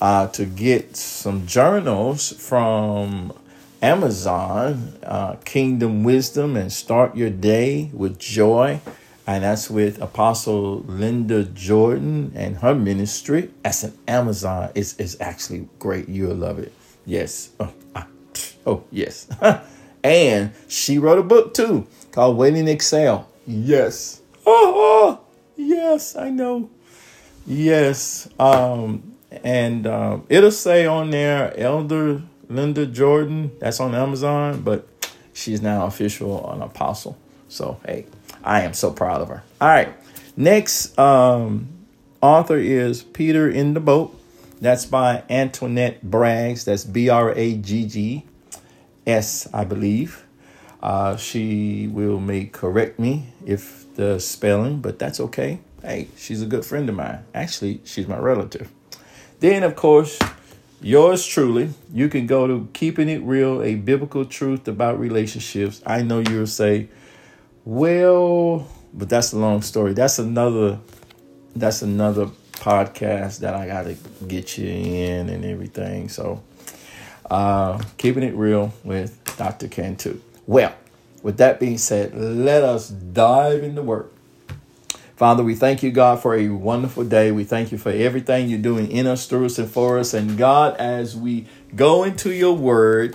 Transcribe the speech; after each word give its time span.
uh, 0.00 0.28
to 0.28 0.44
get 0.44 0.96
some 0.96 1.44
journals 1.46 2.30
from 2.32 3.32
Amazon, 3.80 4.94
uh, 5.02 5.34
Kingdom 5.44 6.04
Wisdom, 6.04 6.54
and 6.56 6.70
start 6.72 7.16
your 7.16 7.30
day 7.30 7.90
with 7.94 8.18
joy. 8.18 8.80
And 9.26 9.42
that's 9.44 9.70
with 9.70 9.98
Apostle 10.00 10.80
Linda 10.80 11.42
Jordan 11.44 12.32
and 12.34 12.58
her 12.58 12.74
ministry. 12.74 13.50
That's 13.62 13.82
an 13.84 13.94
Amazon. 14.06 14.70
It's, 14.74 14.98
it's 14.98 15.18
actually 15.20 15.66
great. 15.78 16.08
You'll 16.10 16.36
love 16.36 16.58
it. 16.58 16.72
Yes. 17.06 17.50
Oh, 17.60 17.72
ah, 17.94 18.08
oh 18.66 18.82
yes. 18.90 19.28
and 20.04 20.50
she 20.68 20.98
wrote 20.98 21.20
a 21.20 21.22
book 21.22 21.54
too 21.54 21.86
called 22.10 22.36
Waiting 22.36 22.66
to 22.66 22.72
Excel. 22.72 23.28
Yes. 23.46 24.20
Oh, 24.44 25.16
oh 25.16 25.20
yes, 25.56 26.16
I 26.16 26.30
know. 26.30 26.68
Yes. 27.46 28.28
Um, 28.40 29.14
and 29.44 29.86
um, 29.86 30.26
it'll 30.28 30.50
say 30.50 30.84
on 30.86 31.10
there 31.10 31.56
Elder 31.56 32.22
Linda 32.48 32.86
Jordan. 32.86 33.52
That's 33.60 33.78
on 33.78 33.94
Amazon, 33.94 34.62
but 34.62 34.88
she's 35.32 35.62
now 35.62 35.86
official 35.86 36.50
an 36.50 36.60
apostle. 36.60 37.16
So 37.48 37.78
hey, 37.86 38.06
I 38.42 38.62
am 38.62 38.74
so 38.74 38.90
proud 38.90 39.20
of 39.20 39.28
her. 39.28 39.44
All 39.60 39.68
right. 39.68 39.94
Next 40.36 40.98
um, 40.98 41.68
author 42.20 42.56
is 42.56 43.04
Peter 43.04 43.48
in 43.48 43.74
the 43.74 43.80
Boat. 43.80 44.15
That's 44.60 44.86
by 44.86 45.22
Antoinette 45.28 46.02
Braggs. 46.04 46.64
That's 46.64 46.84
B 46.84 47.08
R 47.10 47.32
A 47.36 47.54
G 47.56 47.84
G 47.86 48.24
S, 49.06 49.48
I 49.52 49.64
believe. 49.64 50.24
Uh, 50.82 51.16
she 51.16 51.88
will 51.88 52.20
may 52.20 52.46
correct 52.46 52.98
me 52.98 53.26
if 53.44 53.84
the 53.96 54.18
spelling, 54.18 54.80
but 54.80 54.98
that's 54.98 55.20
okay. 55.20 55.60
Hey, 55.82 56.08
she's 56.16 56.42
a 56.42 56.46
good 56.46 56.64
friend 56.64 56.88
of 56.88 56.94
mine. 56.94 57.20
Actually, 57.34 57.80
she's 57.84 58.06
my 58.08 58.18
relative. 58.18 58.70
Then, 59.40 59.62
of 59.62 59.76
course, 59.76 60.18
yours 60.80 61.26
truly. 61.26 61.70
You 61.92 62.08
can 62.08 62.26
go 62.26 62.46
to 62.46 62.68
Keeping 62.72 63.08
It 63.08 63.22
Real, 63.22 63.62
a 63.62 63.74
biblical 63.74 64.24
truth 64.24 64.66
about 64.68 64.98
relationships. 64.98 65.82
I 65.84 66.02
know 66.02 66.20
you'll 66.20 66.46
say, 66.46 66.88
well, 67.64 68.66
but 68.94 69.08
that's 69.08 69.32
a 69.32 69.38
long 69.38 69.62
story. 69.62 69.92
That's 69.92 70.18
another 70.18 70.78
that's 71.54 71.82
another 71.82 72.28
podcast 72.66 73.38
that 73.40 73.54
I 73.54 73.64
got 73.68 73.84
to 73.84 73.96
get 74.26 74.58
you 74.58 74.66
in 74.66 75.28
and 75.28 75.44
everything. 75.44 76.08
So, 76.08 76.42
uh, 77.30 77.78
keeping 77.96 78.24
it 78.24 78.34
real 78.34 78.74
with 78.82 79.20
Dr. 79.38 79.68
Cantu. 79.68 80.20
Well, 80.48 80.74
with 81.22 81.36
that 81.38 81.60
being 81.60 81.78
said, 81.78 82.16
let 82.16 82.64
us 82.64 82.88
dive 82.88 83.62
into 83.62 83.82
work. 83.82 84.12
Father, 85.14 85.42
we 85.44 85.54
thank 85.54 85.82
you, 85.84 85.92
God, 85.92 86.20
for 86.20 86.34
a 86.34 86.48
wonderful 86.48 87.04
day. 87.04 87.30
We 87.30 87.44
thank 87.44 87.70
you 87.72 87.78
for 87.78 87.90
everything 87.90 88.48
you're 88.50 88.58
doing 88.58 88.90
in 88.90 89.06
us, 89.06 89.26
through 89.26 89.46
us, 89.46 89.58
and 89.60 89.70
for 89.70 89.98
us. 90.00 90.12
And 90.12 90.36
God, 90.36 90.76
as 90.78 91.16
we 91.16 91.46
go 91.76 92.02
into 92.04 92.32
your 92.32 92.54
word 92.56 93.14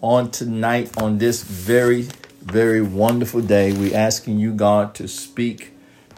on 0.00 0.30
tonight, 0.30 0.96
on 0.96 1.18
this 1.18 1.42
very, 1.42 2.02
very 2.40 2.80
wonderful 2.80 3.40
day, 3.42 3.72
we 3.72 3.92
asking 3.94 4.38
you, 4.38 4.54
God, 4.54 4.94
to 4.94 5.06
speak 5.08 5.71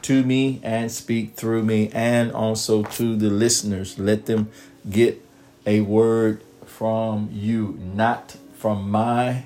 to 0.05 0.23
me 0.23 0.61
and 0.63 0.93
speak 0.93 1.35
through 1.35 1.63
me 1.63 1.89
and 1.95 2.31
also 2.33 2.83
to 2.83 3.17
the 3.17 3.31
listeners. 3.31 3.99
Let 3.99 4.27
them 4.27 4.51
get 4.89 5.21
a 5.67 5.81
word 5.81 6.43
from 6.67 7.31
you, 7.33 7.79
not 7.95 8.37
from 8.55 8.91
my 8.91 9.45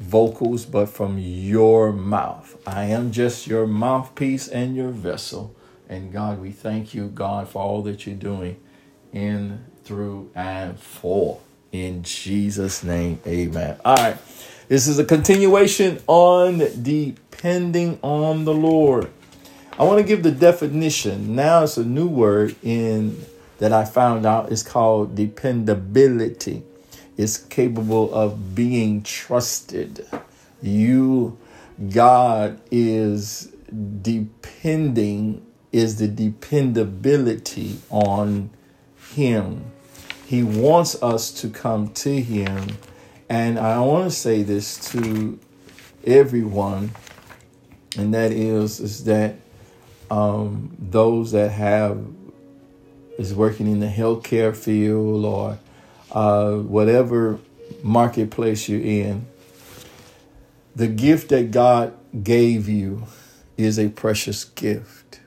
vocals, 0.00 0.64
but 0.64 0.88
from 0.88 1.18
your 1.18 1.92
mouth. 1.92 2.60
I 2.66 2.86
am 2.86 3.12
just 3.12 3.46
your 3.46 3.66
mouthpiece 3.68 4.48
and 4.48 4.74
your 4.76 4.88
vessel. 4.90 5.54
And 5.88 6.12
God, 6.12 6.40
we 6.40 6.50
thank 6.50 6.92
you, 6.92 7.06
God, 7.06 7.46
for 7.48 7.62
all 7.62 7.82
that 7.82 8.04
you're 8.04 8.16
doing 8.16 8.58
in, 9.12 9.64
through, 9.84 10.28
and 10.34 10.76
for. 10.78 11.38
In 11.70 12.02
Jesus' 12.02 12.82
name, 12.82 13.20
amen. 13.26 13.76
All 13.84 13.94
right. 13.94 14.16
This 14.66 14.88
is 14.88 14.98
a 14.98 15.04
continuation 15.04 16.02
on 16.08 16.82
depending 16.82 18.00
on 18.02 18.44
the 18.44 18.54
Lord. 18.54 19.10
I 19.76 19.82
want 19.82 19.98
to 19.98 20.04
give 20.04 20.22
the 20.22 20.30
definition. 20.30 21.34
Now 21.34 21.64
it's 21.64 21.76
a 21.76 21.84
new 21.84 22.06
word 22.06 22.54
in 22.62 23.20
that 23.58 23.72
I 23.72 23.84
found 23.84 24.24
out 24.24 24.52
It's 24.52 24.62
called 24.62 25.16
dependability. 25.16 26.62
It's 27.16 27.38
capable 27.38 28.14
of 28.14 28.54
being 28.54 29.02
trusted. 29.02 30.06
You 30.62 31.38
God 31.90 32.60
is 32.70 33.48
depending 34.02 35.44
is 35.72 35.98
the 35.98 36.06
dependability 36.06 37.78
on 37.90 38.50
him. 39.12 39.64
He 40.24 40.44
wants 40.44 41.02
us 41.02 41.32
to 41.40 41.48
come 41.48 41.88
to 41.94 42.20
him 42.20 42.78
and 43.28 43.58
I 43.58 43.80
want 43.80 44.04
to 44.08 44.16
say 44.16 44.44
this 44.44 44.88
to 44.92 45.36
everyone 46.04 46.92
and 47.98 48.14
that 48.14 48.30
is 48.30 48.78
is 48.78 49.02
that 49.04 49.36
um, 50.14 50.72
those 50.78 51.32
that 51.32 51.50
have 51.50 51.98
is 53.18 53.34
working 53.34 53.66
in 53.66 53.80
the 53.80 53.88
healthcare 53.88 54.54
field 54.56 55.24
or 55.24 55.58
uh, 56.12 56.52
whatever 56.56 57.40
marketplace 57.82 58.68
you're 58.68 58.80
in. 58.80 59.26
The 60.76 60.86
gift 60.86 61.30
that 61.30 61.50
God 61.50 61.94
gave 62.22 62.68
you 62.68 63.04
is 63.56 63.76
a 63.78 63.88
precious 63.88 64.44
gift. 64.44 65.18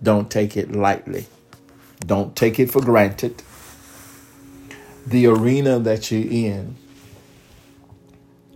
Don't 0.00 0.30
take 0.30 0.56
it 0.56 0.70
lightly. 0.70 1.26
Don't 2.06 2.36
take 2.36 2.60
it 2.60 2.70
for 2.70 2.80
granted. 2.80 3.42
The 5.04 5.26
arena 5.26 5.80
that 5.80 6.12
you're 6.12 6.30
in, 6.30 6.76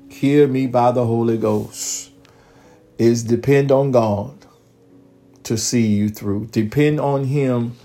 hear 0.09 0.47
me 0.47 0.69
by 0.69 0.93
the 0.93 1.06
Holy 1.06 1.38
Ghost, 1.38 2.12
is 2.98 3.25
depend 3.25 3.72
on 3.72 3.91
God 3.91 4.46
to 5.47 5.57
see 5.57 5.87
you 5.87 6.09
through. 6.09 6.47
Depend 6.47 6.99
on 6.99 7.23
Him 7.23 7.77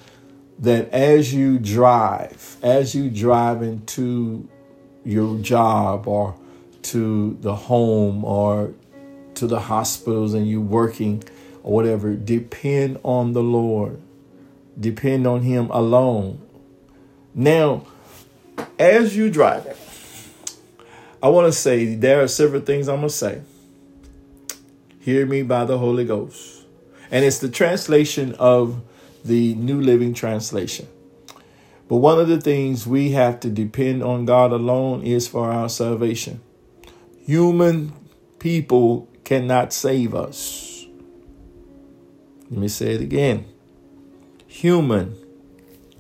that 0.58 0.90
as 0.90 1.32
you 1.32 1.60
drive, 1.60 2.58
as 2.64 2.96
you 2.96 3.08
drive 3.12 3.62
into 3.62 4.50
your 5.06 5.38
job 5.38 6.08
or 6.08 6.36
to 6.82 7.38
the 7.42 7.54
home 7.54 8.26
or 8.26 8.74
to 9.36 9.46
the 9.46 9.60
hospitals 9.60 10.34
and 10.34 10.48
you 10.48 10.60
working 10.60 11.24
or 11.62 11.72
whatever, 11.74 12.16
depend 12.16 13.00
on 13.04 13.34
the 13.34 13.44
Lord. 13.44 14.02
Depend 14.80 15.28
on 15.28 15.44
Him 15.44 15.70
alone. 15.70 16.42
Now, 17.36 17.86
as 18.80 19.16
you 19.16 19.30
drive, 19.30 19.78
I 21.22 21.30
want 21.30 21.46
to 21.46 21.52
say 21.54 21.94
there 21.94 22.24
are 22.24 22.28
several 22.28 22.62
things 22.62 22.88
I'm 22.90 22.98
going 22.98 23.10
to 23.10 23.14
say. 23.16 23.42
Hear 25.02 25.28
me 25.28 25.44
by 25.44 25.66
the 25.66 25.78
Holy 25.78 26.06
Ghost. 26.06 26.58
And 27.12 27.26
it's 27.26 27.40
the 27.40 27.50
translation 27.50 28.34
of 28.40 28.82
the 29.24 29.54
New 29.56 29.82
Living 29.82 30.14
Translation. 30.16 30.88
But 31.90 31.98
one 31.98 32.20
of 32.22 32.30
the 32.30 32.40
things 32.40 32.88
we 32.88 33.12
have 33.12 33.42
to 33.42 33.50
depend 33.50 34.02
on 34.02 34.24
God 34.26 34.52
alone 34.54 35.04
is 35.04 35.28
for 35.28 35.52
our 35.52 35.68
salvation. 35.68 36.40
Human 37.26 37.92
people 38.40 39.10
cannot 39.26 39.74
save 39.74 40.16
us. 40.16 40.86
Let 42.50 42.60
me 42.60 42.70
say 42.70 42.94
it 42.94 43.02
again. 43.02 43.46
Human 44.48 45.16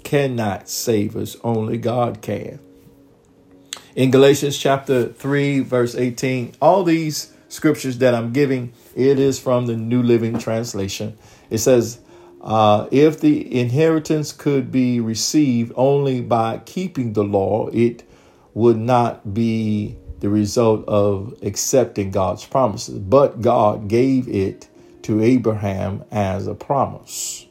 cannot 0.03 0.69
save 0.69 1.15
us, 1.17 1.35
only 1.43 1.77
God 1.77 2.21
can. 2.21 2.59
In 3.95 4.11
Galatians 4.11 4.57
chapter 4.57 5.09
3, 5.09 5.59
verse 5.59 5.93
18, 5.95 6.53
all 6.61 6.83
these 6.83 7.33
scriptures 7.49 7.97
that 7.97 8.15
I'm 8.15 8.31
giving 8.31 8.71
it 8.95 9.19
is 9.19 9.39
from 9.39 9.67
the 9.67 9.77
New 9.77 10.03
Living 10.03 10.37
Translation. 10.37 11.17
It 11.49 11.59
says, 11.59 11.99
uh, 12.41 12.87
If 12.91 13.21
the 13.21 13.57
inheritance 13.59 14.31
could 14.33 14.71
be 14.71 14.99
received 14.99 15.71
only 15.75 16.19
by 16.21 16.61
keeping 16.65 17.13
the 17.13 17.23
law, 17.23 17.67
it 17.71 18.03
would 18.53 18.77
not 18.77 19.33
be 19.33 19.95
the 20.19 20.29
result 20.29 20.85
of 20.87 21.33
accepting 21.41 22.11
God's 22.11 22.45
promises, 22.45 22.99
but 22.99 23.41
God 23.41 23.87
gave 23.87 24.27
it 24.27 24.67
to 25.03 25.21
Abraham 25.21 26.03
as 26.11 26.45
a 26.45 26.53
promise. 26.53 27.47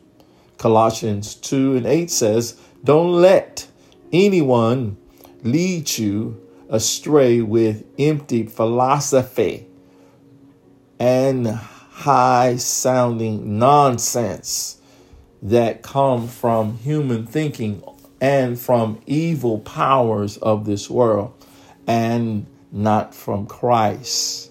Colossians 0.59 1.35
2 1.37 1.77
and 1.77 1.87
8 1.87 2.11
says, 2.11 2.61
Don't 2.85 3.13
let 3.13 3.67
anyone 4.13 4.99
lead 5.43 5.99
you 5.99 6.47
astray 6.69 7.41
with 7.41 7.85
empty 7.99 8.45
philosophy 8.47 9.67
and 11.01 11.47
high 11.49 12.57
sounding 12.57 13.59
nonsense 13.59 14.77
that 15.43 15.83
come 15.83 16.29
from 16.29 16.77
human 16.79 17.27
thinking 17.27 17.83
and 18.21 18.61
from 18.61 19.01
evil 19.07 19.59
powers 19.61 20.37
of 20.37 20.67
this 20.67 20.91
world 20.91 21.35
and 21.87 22.47
not 22.71 23.15
from 23.15 23.47
Christ. 23.47 24.51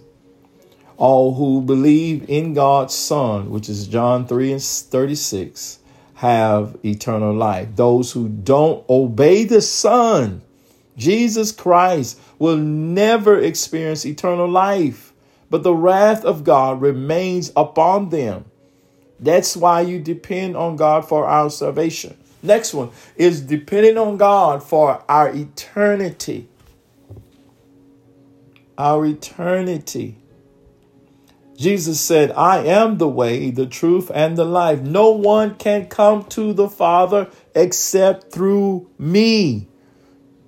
All 0.98 1.36
who 1.36 1.62
believe 1.62 2.26
in 2.28 2.56
God's 2.56 2.96
Son, 2.96 3.52
which 3.52 3.70
is 3.70 3.88
John 3.88 4.26
3 4.28 4.54
and 4.54 4.62
36, 4.62 5.80
have 6.16 6.76
eternal 6.84 7.34
life. 7.34 7.70
Those 7.76 8.12
who 8.12 8.28
don't 8.28 8.84
obey 8.90 9.46
the 9.46 9.62
Son, 9.62 10.42
Jesus 10.98 11.52
Christ, 11.52 12.20
will 12.40 12.58
never 12.58 13.40
experience 13.40 14.06
eternal 14.06 14.50
life 14.50 15.09
but 15.50 15.64
the 15.64 15.74
wrath 15.74 16.24
of 16.24 16.44
God 16.44 16.82
remains 16.82 17.52
upon 17.56 18.10
them. 18.10 18.46
That's 19.20 19.58
why 19.58 19.82
you 19.82 20.00
depend 20.00 20.56
on 20.56 20.76
God 20.76 21.08
for 21.08 21.26
our 21.26 21.50
salvation. 21.50 22.16
Next 22.42 22.74
one 22.74 22.92
is 23.18 23.42
depending 23.42 23.98
on 23.98 24.18
God 24.18 24.64
for 24.64 25.04
our 25.10 25.30
eternity. 25.36 26.48
Our 28.78 29.06
eternity. 29.08 30.18
Jesus 31.58 32.00
said, 32.00 32.32
I 32.32 32.60
am 32.64 32.98
the 32.98 33.10
way, 33.10 33.52
the 33.52 33.66
truth, 33.66 34.10
and 34.14 34.38
the 34.38 34.46
life. 34.46 34.80
No 34.82 35.10
one 35.10 35.56
can 35.56 35.88
come 35.88 36.24
to 36.30 36.54
the 36.54 36.70
Father 36.70 37.30
except 37.54 38.32
through 38.32 38.90
me. 38.98 39.68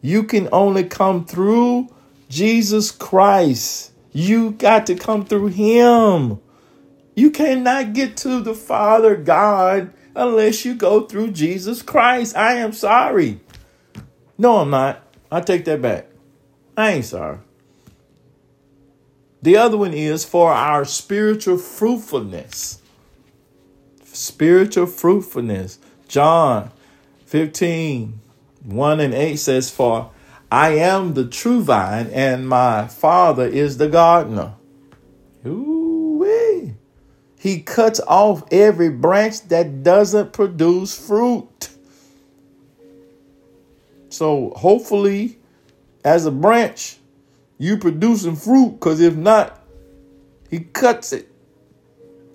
You 0.02 0.24
can 0.24 0.48
only 0.54 0.86
come 0.86 1.26
through 1.26 1.90
Jesus 2.30 2.92
Christ. 2.92 3.91
You 4.14 4.52
got 4.52 4.86
to 4.88 4.96
come 4.96 5.26
through 5.26 5.48
him. 5.48 6.40
You 7.16 7.32
cannot 7.32 7.94
get 7.94 8.18
to 8.18 8.42
the 8.42 8.54
Father 8.54 9.16
God 9.16 9.94
unless 10.16 10.66
you 10.66 10.76
go 10.76 11.02
through 11.08 11.32
Jesus 11.32 11.82
Christ. 11.82 12.36
I 12.36 12.54
am 12.54 12.74
sorry. 12.74 13.40
No, 14.38 14.58
I'm 14.58 14.70
not. 14.70 15.02
I 15.32 15.40
take 15.42 15.66
that 15.66 15.82
back. 15.82 16.08
I 16.76 16.92
ain't 16.94 17.06
sorry. 17.06 17.38
The 19.42 19.58
other 19.58 19.78
one 19.78 19.94
is 19.94 20.24
for 20.26 20.52
our 20.52 20.86
spiritual 20.86 21.58
fruitfulness. 21.58 22.82
Spiritual 24.04 24.86
fruitfulness. 24.88 25.80
John 26.08 26.72
15, 27.28 28.20
1 28.66 29.00
and 29.00 29.14
8 29.14 29.36
says, 29.38 29.70
For 29.72 30.12
I 30.52 30.72
am 30.72 31.14
the 31.14 31.26
true 31.26 31.62
vine, 31.64 32.08
and 32.08 32.48
my 32.48 32.86
Father 32.88 33.48
is 33.48 33.78
the 33.78 33.88
gardener. 33.88 34.56
Ooh-wee. 35.48 36.74
He 37.40 37.62
cuts 37.62 38.02
off 38.02 38.44
every 38.52 38.90
branch 38.90 39.44
that 39.48 39.82
doesn't 39.82 40.34
produce 40.34 40.94
fruit. 40.96 41.70
So 44.10 44.50
hopefully, 44.58 45.40
as 46.04 46.26
a 46.26 46.32
branch, 46.32 46.98
you 47.58 47.78
producing 47.78 48.36
fruit, 48.36 48.72
because 48.72 49.00
if 49.00 49.16
not, 49.16 49.58
he 50.50 50.60
cuts 50.60 51.14
it. 51.14 51.30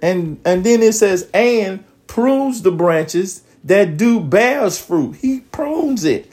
And 0.00 0.40
and 0.46 0.64
then 0.64 0.80
it 0.82 0.94
says, 0.94 1.28
and 1.34 1.84
prunes 2.06 2.62
the 2.62 2.72
branches 2.72 3.42
that 3.64 3.98
do 3.98 4.20
bears 4.20 4.78
fruit. 4.80 5.16
He 5.16 5.40
prunes 5.40 6.04
it 6.04 6.32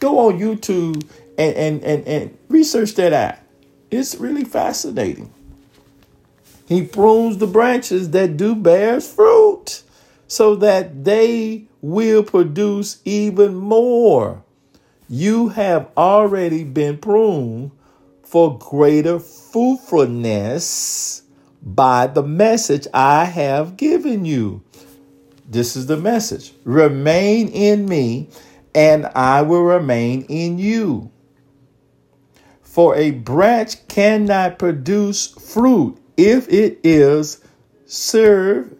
Go 0.00 0.28
on 0.28 0.38
YouTube 0.38 1.02
and, 1.36 1.54
and, 1.56 1.82
and, 1.82 2.06
and 2.06 2.38
research 2.48 2.94
that 2.94 3.12
out. 3.12 3.38
It's 3.90 4.14
really 4.16 4.44
fascinating. 4.44 5.32
He 6.68 6.84
prunes 6.84 7.38
the 7.38 7.46
branches 7.46 8.10
that 8.10 8.36
do 8.36 8.54
bear 8.54 9.00
fruit 9.00 9.80
so 10.28 10.54
that 10.56 11.04
they 11.04 11.64
will 11.80 12.22
produce 12.22 13.00
even 13.04 13.54
more. 13.54 14.42
You 15.08 15.48
have 15.48 15.88
already 15.96 16.64
been 16.64 16.98
pruned 16.98 17.70
for 18.22 18.58
greater 18.58 19.18
fruitfulness 19.18 21.22
by 21.62 22.06
the 22.08 22.22
message 22.22 22.86
I 22.92 23.24
have 23.24 23.78
given 23.78 24.26
you. 24.26 24.62
This 25.48 25.74
is 25.76 25.86
the 25.86 25.96
message 25.96 26.52
remain 26.64 27.48
in 27.48 27.86
me 27.88 28.28
and 28.78 29.06
I 29.06 29.42
will 29.42 29.62
remain 29.64 30.22
in 30.28 30.56
you. 30.60 31.10
For 32.62 32.94
a 32.94 33.10
branch 33.10 33.88
cannot 33.88 34.56
produce 34.60 35.26
fruit 35.26 35.98
if 36.16 36.48
it 36.48 36.78
is 36.84 37.42
served 37.86 38.76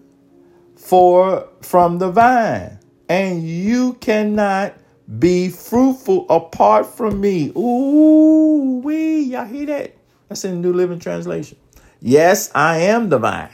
for 0.76 1.48
from 1.62 1.98
the 1.98 2.12
vine, 2.12 2.78
and 3.08 3.42
you 3.42 3.94
cannot 3.94 4.74
be 5.18 5.48
fruitful 5.48 6.26
apart 6.30 6.86
from 6.86 7.20
me. 7.20 7.48
Ooh, 7.56 8.78
we 8.84 9.22
y'all 9.22 9.46
hear 9.46 9.66
that? 9.66 9.96
That's 10.28 10.44
in 10.44 10.62
the 10.62 10.68
New 10.68 10.74
Living 10.74 11.00
Translation. 11.00 11.58
Yes, 12.00 12.52
I 12.54 12.78
am 12.82 13.08
the 13.08 13.18
vine. 13.18 13.50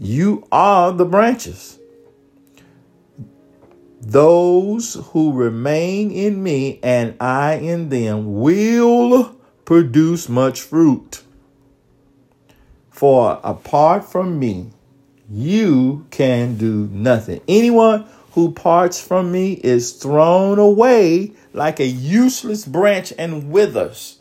You 0.00 0.48
are 0.50 0.90
the 0.90 1.04
branches. 1.04 1.78
Those 4.02 4.94
who 5.12 5.32
remain 5.32 6.10
in 6.10 6.42
me 6.42 6.78
and 6.82 7.14
I 7.20 7.54
in 7.56 7.90
them 7.90 8.40
will 8.40 9.34
produce 9.66 10.28
much 10.28 10.62
fruit. 10.62 11.22
For 12.88 13.38
apart 13.44 14.04
from 14.04 14.38
me, 14.38 14.68
you 15.30 16.06
can 16.10 16.56
do 16.56 16.88
nothing. 16.92 17.40
Anyone 17.46 18.06
who 18.32 18.52
parts 18.52 19.00
from 19.00 19.30
me 19.30 19.52
is 19.62 19.92
thrown 19.92 20.58
away 20.58 21.32
like 21.52 21.78
a 21.78 21.86
useless 21.86 22.64
branch 22.64 23.12
and 23.18 23.50
withers. 23.50 24.18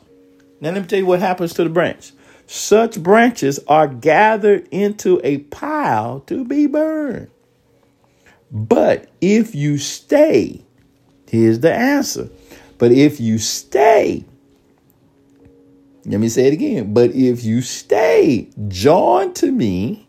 Now, 0.59 0.71
let 0.71 0.81
me 0.81 0.87
tell 0.87 0.99
you 0.99 1.05
what 1.05 1.19
happens 1.21 1.53
to 1.53 1.63
the 1.63 1.69
branch. 1.69 2.11
Such 2.47 3.01
branches 3.01 3.59
are 3.67 3.87
gathered 3.87 4.67
into 4.71 5.21
a 5.23 5.37
pile 5.37 6.19
to 6.21 6.43
be 6.43 6.67
burned. 6.67 7.29
But 8.51 9.09
if 9.21 9.53
you 9.53 9.77
stay, 9.77 10.63
here's 11.29 11.59
the 11.59 11.73
answer. 11.73 12.29
But 12.77 12.91
if 12.91 13.19
you 13.19 13.37
stay, 13.37 14.25
let 16.05 16.19
me 16.19 16.29
say 16.29 16.47
it 16.47 16.53
again. 16.53 16.93
But 16.93 17.11
if 17.11 17.43
you 17.43 17.61
stay 17.61 18.49
joined 18.67 19.35
to 19.37 19.51
me, 19.51 20.07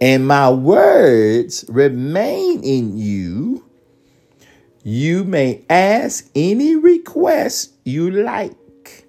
and 0.00 0.26
my 0.26 0.48
words 0.50 1.66
remain 1.68 2.62
in 2.62 2.96
you, 2.96 3.66
you 4.82 5.24
may 5.24 5.62
ask 5.68 6.30
any 6.34 6.74
request 6.76 7.74
you 7.84 8.10
like, 8.10 9.06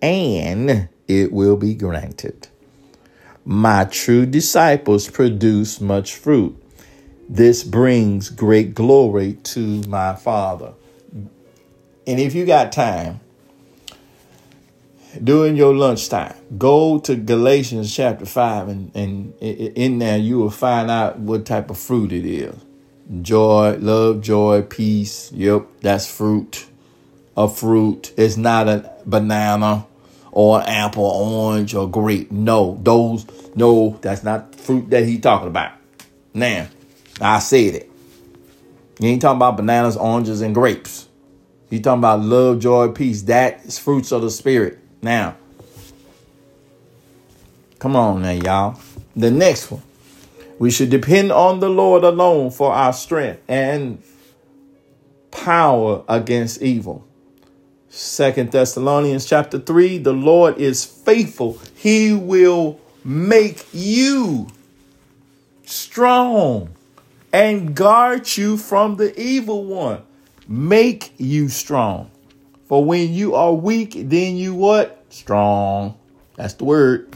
and 0.00 0.88
it 1.06 1.32
will 1.32 1.58
be 1.58 1.74
granted. 1.74 2.48
My 3.44 3.84
true 3.84 4.24
disciples 4.24 5.06
produce 5.10 5.82
much 5.82 6.14
fruit. 6.14 6.56
This 7.32 7.62
brings 7.62 8.28
great 8.28 8.74
glory 8.74 9.34
to 9.54 9.82
my 9.82 10.16
Father. 10.16 10.72
And 11.14 12.18
if 12.18 12.34
you 12.34 12.44
got 12.44 12.72
time, 12.72 13.20
during 15.22 15.54
your 15.54 15.72
lunchtime, 15.72 16.34
go 16.58 16.98
to 16.98 17.14
Galatians 17.14 17.94
chapter 17.94 18.26
5, 18.26 18.66
and, 18.68 18.90
and 18.96 19.34
in 19.40 20.00
there 20.00 20.18
you 20.18 20.38
will 20.40 20.50
find 20.50 20.90
out 20.90 21.20
what 21.20 21.46
type 21.46 21.70
of 21.70 21.78
fruit 21.78 22.10
it 22.10 22.26
is 22.26 22.52
joy, 23.22 23.76
love, 23.78 24.22
joy, 24.22 24.62
peace. 24.62 25.30
Yep, 25.30 25.66
that's 25.82 26.10
fruit. 26.10 26.66
A 27.36 27.48
fruit. 27.48 28.12
It's 28.16 28.36
not 28.36 28.66
a 28.68 28.92
banana 29.06 29.86
or 30.32 30.68
apple, 30.68 31.04
orange, 31.04 31.76
or 31.76 31.88
grape. 31.88 32.32
No, 32.32 32.80
those, 32.82 33.24
no, 33.54 33.98
that's 34.02 34.24
not 34.24 34.56
fruit 34.56 34.90
that 34.90 35.04
he's 35.04 35.20
talking 35.20 35.46
about. 35.48 35.74
Now, 36.34 36.66
I 37.20 37.38
said 37.40 37.74
it. 37.74 37.90
You 38.98 39.08
ain't 39.08 39.22
talking 39.22 39.36
about 39.36 39.56
bananas, 39.56 39.96
oranges, 39.96 40.40
and 40.40 40.54
grapes. 40.54 41.08
You 41.68 41.80
talking 41.80 42.00
about 42.00 42.20
love, 42.20 42.60
joy, 42.60 42.88
peace. 42.88 43.22
That 43.22 43.64
is 43.64 43.78
fruits 43.78 44.10
of 44.12 44.22
the 44.22 44.30
spirit. 44.30 44.78
Now, 45.02 45.36
come 47.78 47.94
on 47.96 48.22
now, 48.22 48.30
y'all. 48.30 48.80
The 49.14 49.30
next 49.30 49.70
one. 49.70 49.82
We 50.58 50.70
should 50.70 50.90
depend 50.90 51.32
on 51.32 51.60
the 51.60 51.70
Lord 51.70 52.04
alone 52.04 52.50
for 52.50 52.72
our 52.72 52.92
strength 52.92 53.42
and 53.48 54.02
power 55.30 56.02
against 56.06 56.60
evil. 56.60 57.06
Second 57.88 58.52
Thessalonians 58.52 59.24
chapter 59.24 59.58
3, 59.58 59.98
the 59.98 60.12
Lord 60.12 60.58
is 60.58 60.84
faithful. 60.84 61.58
He 61.76 62.12
will 62.12 62.78
make 63.04 63.64
you 63.72 64.48
strong 65.64 66.74
and 67.32 67.74
guard 67.74 68.36
you 68.36 68.56
from 68.56 68.96
the 68.96 69.18
evil 69.20 69.64
one. 69.64 70.02
Make 70.48 71.12
you 71.18 71.48
strong. 71.48 72.10
For 72.66 72.84
when 72.84 73.12
you 73.12 73.34
are 73.34 73.52
weak, 73.52 73.94
then 73.96 74.36
you 74.36 74.54
what? 74.54 75.04
Strong. 75.10 75.96
That's 76.36 76.54
the 76.54 76.64
word. 76.64 77.08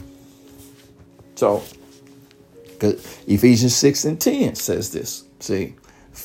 So, 1.35 1.63
Ephesians 2.81 3.75
6 3.75 4.05
and 4.05 4.21
10 4.21 4.55
says 4.55 4.91
this. 4.91 5.23
See, 5.39 5.75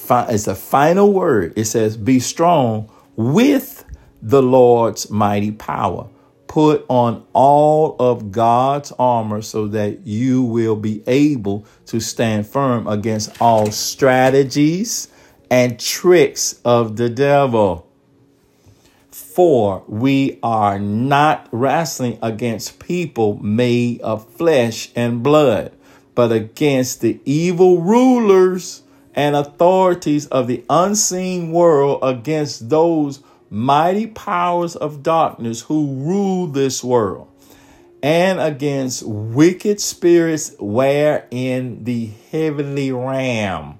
it's 0.08 0.46
a 0.46 0.54
final 0.54 1.12
word. 1.12 1.52
It 1.56 1.64
says, 1.64 1.96
Be 1.96 2.20
strong 2.20 2.90
with 3.16 3.84
the 4.22 4.42
Lord's 4.42 5.10
mighty 5.10 5.50
power. 5.50 6.08
Put 6.50 6.84
on 6.88 7.22
all 7.32 7.94
of 8.00 8.32
God's 8.32 8.90
armor 8.98 9.40
so 9.40 9.68
that 9.68 10.04
you 10.04 10.42
will 10.42 10.74
be 10.74 11.04
able 11.06 11.64
to 11.86 12.00
stand 12.00 12.44
firm 12.44 12.88
against 12.88 13.40
all 13.40 13.70
strategies 13.70 15.06
and 15.48 15.78
tricks 15.78 16.58
of 16.64 16.96
the 16.96 17.08
devil. 17.08 17.86
For 19.12 19.84
we 19.86 20.40
are 20.42 20.80
not 20.80 21.48
wrestling 21.52 22.18
against 22.20 22.80
people 22.80 23.38
made 23.40 24.00
of 24.00 24.28
flesh 24.28 24.90
and 24.96 25.22
blood, 25.22 25.70
but 26.16 26.32
against 26.32 27.00
the 27.00 27.20
evil 27.24 27.80
rulers 27.80 28.82
and 29.14 29.36
authorities 29.36 30.26
of 30.26 30.48
the 30.48 30.64
unseen 30.68 31.52
world, 31.52 32.00
against 32.02 32.70
those 32.70 33.20
mighty 33.50 34.06
powers 34.06 34.76
of 34.76 35.02
darkness 35.02 35.62
who 35.62 35.96
rule 35.96 36.46
this 36.46 36.82
world, 36.84 37.28
and 38.02 38.40
against 38.40 39.02
wicked 39.06 39.80
spirits 39.80 40.54
where 40.60 41.26
in 41.30 41.84
the 41.84 42.06
heavenly 42.30 42.92
realm. 42.92 43.76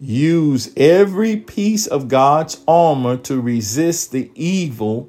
Use 0.00 0.70
every 0.76 1.36
piece 1.36 1.86
of 1.86 2.08
God's 2.08 2.62
armor 2.66 3.16
to 3.18 3.40
resist 3.40 4.10
the 4.10 4.30
evil, 4.34 5.08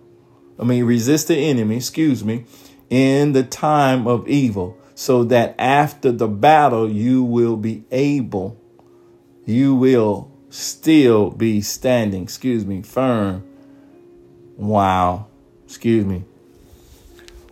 I 0.60 0.64
mean, 0.64 0.84
resist 0.84 1.28
the 1.30 1.36
enemy, 1.50 1.78
excuse 1.78 2.24
me, 2.24 2.46
in 2.90 3.32
the 3.34 3.44
time 3.44 4.08
of 4.08 4.28
evil, 4.28 4.78
so 4.94 5.24
that 5.26 5.56
after 5.58 6.12
the 6.12 6.28
battle 6.28 6.90
you 6.90 7.24
will 7.24 7.58
be 7.58 7.84
able, 7.92 8.58
you 9.46 9.74
will 9.76 10.35
still 10.56 11.30
be 11.32 11.62
standing, 11.62 12.24
excuse 12.24 12.66
me, 12.66 12.82
firm. 12.82 13.44
Wow, 14.58 15.28
excuse 15.66 16.06
me. 16.06 16.24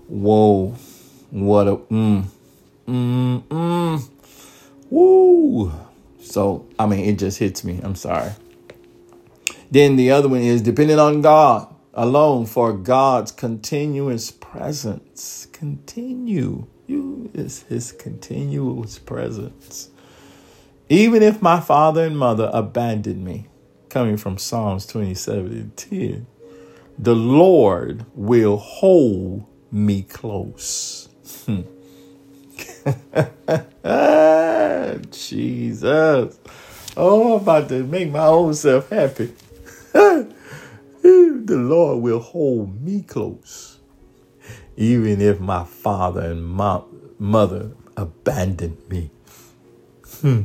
Whoa, 0.07 0.75
what 1.31 1.67
a 1.67 1.77
mm, 1.77 2.23
mm, 2.87 3.43
mm, 3.43 4.09
woo. 4.89 5.73
So, 6.21 6.65
I 6.79 6.85
mean, 6.85 7.05
it 7.05 7.19
just 7.19 7.37
hits 7.39 7.63
me. 7.63 7.79
I'm 7.83 7.95
sorry. 7.95 8.31
Then 9.69 9.95
the 9.95 10.11
other 10.11 10.29
one 10.29 10.39
is 10.41 10.61
dependent 10.61 10.99
on 10.99 11.21
God 11.21 11.73
alone 11.93 12.45
for 12.45 12.73
God's 12.73 13.31
continuous 13.31 14.31
presence. 14.31 15.47
Continue. 15.51 16.67
You 16.87 17.29
is 17.33 17.63
his 17.63 17.91
continuous 17.91 18.99
presence 18.99 19.89
even 20.89 21.23
if 21.23 21.41
my 21.41 21.59
father 21.59 22.05
and 22.05 22.17
mother 22.17 22.49
abandon 22.53 23.23
me, 23.23 23.47
coming 23.89 24.17
from 24.17 24.37
Psalms 24.37 24.85
27 24.85 25.45
and 25.51 25.77
10, 25.77 26.27
the 26.97 27.15
Lord 27.15 28.05
will 28.13 28.57
hold 28.57 29.45
me 29.71 30.03
close. 30.03 31.09
Hmm. 31.45 31.61
Jesus. 35.11 36.39
Oh, 36.95 37.35
I'm 37.37 37.41
about 37.41 37.69
to 37.69 37.83
make 37.83 38.11
my 38.11 38.25
own 38.25 38.53
self 38.53 38.89
happy. 38.89 39.33
the 39.93 40.27
Lord 41.03 42.03
will 42.03 42.19
hold 42.19 42.81
me 42.81 43.01
close, 43.01 43.79
even 44.77 45.21
if 45.21 45.39
my 45.39 45.63
father 45.63 46.21
and 46.31 46.45
my 46.45 46.81
mother 47.17 47.71
abandon 47.97 48.77
me. 48.89 49.09
Hmm. 50.21 50.43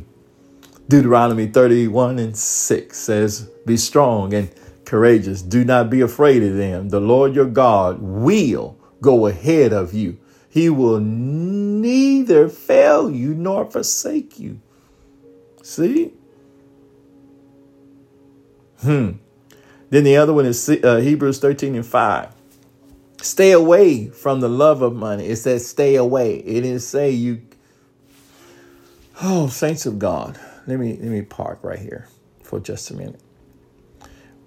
Deuteronomy 0.89 1.45
31 1.45 2.17
and 2.17 2.35
6 2.35 2.97
says, 2.97 3.41
Be 3.65 3.77
strong 3.77 4.33
and 4.33 4.49
courageous. 4.85 5.43
Do 5.43 5.63
not 5.63 5.91
be 5.91 6.01
afraid 6.01 6.41
of 6.41 6.57
them. 6.57 6.89
The 6.89 6.99
Lord 6.99 7.35
your 7.35 7.45
God 7.45 7.99
will 8.01 8.75
go 8.99 9.27
ahead 9.27 9.71
of 9.71 9.93
you. 9.93 10.17
He 10.49 10.67
will 10.67 10.99
neither 10.99 12.49
fail 12.49 13.11
you 13.11 13.35
nor 13.35 13.69
forsake 13.69 14.39
you. 14.39 14.59
See? 15.61 16.11
Hmm. 18.81 19.11
Then 19.91 20.03
the 20.03 20.17
other 20.17 20.33
one 20.33 20.47
is 20.47 20.67
uh, 20.69 20.97
Hebrews 21.03 21.37
13 21.37 21.75
and 21.75 21.85
5. 21.85 22.29
Stay 23.21 23.51
away 23.51 24.07
from 24.09 24.39
the 24.39 24.49
love 24.49 24.81
of 24.81 24.95
money. 24.95 25.27
It 25.27 25.35
says 25.35 25.67
stay 25.69 25.95
away. 25.95 26.37
It 26.37 26.61
didn't 26.61 26.79
say 26.79 27.11
you. 27.11 27.43
Oh, 29.21 29.49
saints 29.49 29.85
of 29.85 29.99
God 29.99 30.39
let 30.69 30.77
me 30.77 30.91
let 31.01 31.05
me 31.09 31.23
park 31.23 31.59
right 31.63 31.79
here 31.79 32.07
for 32.43 32.59
just 32.59 32.91
a 32.91 32.93
minute. 32.93 33.19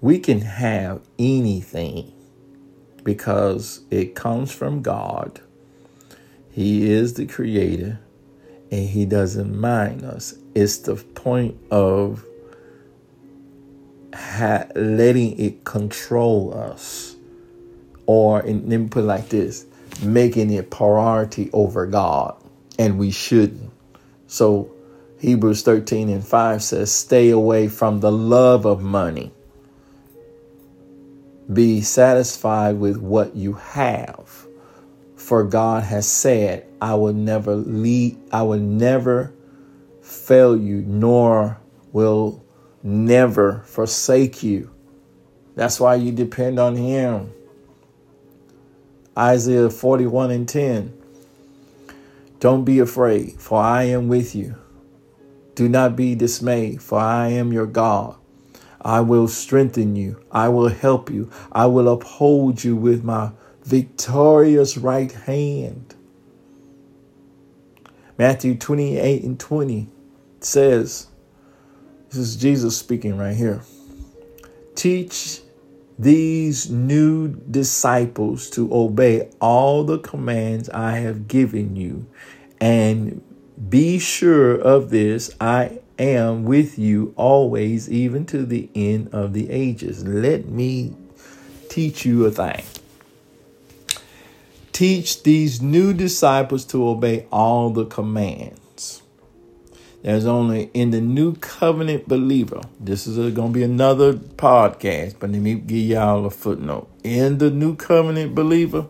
We 0.00 0.20
can 0.20 0.40
have 0.40 1.00
anything 1.18 2.12
because 3.02 3.80
it 3.90 4.14
comes 4.14 4.52
from 4.54 4.82
God. 4.82 5.40
He 6.52 6.90
is 6.92 7.14
the 7.14 7.26
creator 7.26 7.98
and 8.70 8.88
he 8.88 9.04
doesn't 9.04 9.58
mind 9.58 10.04
us. 10.04 10.34
It's 10.54 10.78
the 10.78 10.94
point 10.94 11.56
of 11.72 12.24
ha- 14.14 14.66
letting 14.76 15.36
it 15.40 15.64
control 15.64 16.54
us. 16.56 17.16
Or, 18.06 18.40
and 18.40 18.68
let 18.68 18.78
me 18.78 18.88
put 18.88 19.00
it 19.00 19.06
like 19.06 19.28
this 19.28 19.66
making 20.02 20.50
it 20.50 20.70
priority 20.70 21.50
over 21.52 21.84
God. 21.86 22.36
And 22.78 22.96
we 22.98 23.10
shouldn't. 23.10 23.70
So 24.28 24.71
Hebrews 25.22 25.62
13 25.62 26.08
and 26.08 26.26
5 26.26 26.60
says, 26.64 26.90
Stay 26.90 27.30
away 27.30 27.68
from 27.68 28.00
the 28.00 28.10
love 28.10 28.64
of 28.66 28.82
money. 28.82 29.30
Be 31.52 31.80
satisfied 31.80 32.72
with 32.80 32.96
what 32.96 33.36
you 33.36 33.52
have. 33.52 34.44
For 35.14 35.44
God 35.44 35.84
has 35.84 36.08
said, 36.10 36.66
I 36.80 36.96
will 36.96 37.12
never 37.12 37.54
leave, 37.54 38.18
I 38.32 38.42
will 38.42 38.58
never 38.58 39.32
fail 40.02 40.56
you, 40.56 40.82
nor 40.84 41.56
will 41.92 42.44
never 42.82 43.60
forsake 43.66 44.42
you. 44.42 44.72
That's 45.54 45.78
why 45.78 45.94
you 45.94 46.10
depend 46.10 46.58
on 46.58 46.74
Him. 46.74 47.32
Isaiah 49.16 49.70
41 49.70 50.32
and 50.32 50.48
10. 50.48 51.00
Don't 52.40 52.64
be 52.64 52.80
afraid, 52.80 53.34
for 53.40 53.62
I 53.62 53.84
am 53.84 54.08
with 54.08 54.34
you. 54.34 54.56
Do 55.54 55.68
not 55.68 55.96
be 55.96 56.14
dismayed, 56.14 56.80
for 56.82 56.98
I 56.98 57.28
am 57.28 57.52
your 57.52 57.66
God. 57.66 58.16
I 58.80 59.00
will 59.00 59.28
strengthen 59.28 59.96
you. 59.96 60.22
I 60.32 60.48
will 60.48 60.68
help 60.68 61.10
you. 61.10 61.30
I 61.52 61.66
will 61.66 61.88
uphold 61.92 62.64
you 62.64 62.74
with 62.74 63.04
my 63.04 63.32
victorious 63.64 64.76
right 64.76 65.12
hand. 65.12 65.94
Matthew 68.18 68.54
28 68.56 69.22
and 69.22 69.38
20 69.38 69.88
says, 70.40 71.08
This 72.08 72.18
is 72.18 72.36
Jesus 72.36 72.76
speaking 72.76 73.16
right 73.18 73.36
here. 73.36 73.60
Teach 74.74 75.40
these 75.98 76.70
new 76.70 77.28
disciples 77.28 78.48
to 78.50 78.74
obey 78.74 79.28
all 79.40 79.84
the 79.84 79.98
commands 79.98 80.68
I 80.70 80.92
have 80.98 81.28
given 81.28 81.76
you, 81.76 82.06
and 82.60 83.22
be 83.68 83.98
sure 83.98 84.54
of 84.58 84.90
this, 84.90 85.34
I 85.40 85.78
am 85.98 86.44
with 86.44 86.78
you 86.78 87.12
always, 87.16 87.88
even 87.88 88.24
to 88.26 88.44
the 88.44 88.68
end 88.74 89.10
of 89.12 89.34
the 89.34 89.50
ages. 89.50 90.04
Let 90.04 90.46
me 90.48 90.94
teach 91.68 92.04
you 92.04 92.24
a 92.26 92.30
thing. 92.30 92.62
Teach 94.72 95.22
these 95.22 95.60
new 95.62 95.92
disciples 95.92 96.64
to 96.66 96.88
obey 96.88 97.26
all 97.30 97.70
the 97.70 97.84
commands. 97.84 99.02
There's 100.02 100.26
only 100.26 100.70
in 100.74 100.90
the 100.90 101.00
new 101.00 101.34
covenant 101.36 102.08
believer. 102.08 102.62
This 102.80 103.06
is 103.06 103.16
going 103.34 103.52
to 103.52 103.54
be 103.54 103.62
another 103.62 104.14
podcast, 104.14 105.16
but 105.20 105.30
let 105.30 105.40
me 105.40 105.54
give 105.54 105.84
y'all 105.86 106.24
a 106.26 106.30
footnote. 106.30 106.88
In 107.04 107.38
the 107.38 107.50
new 107.50 107.76
covenant 107.76 108.34
believer, 108.34 108.86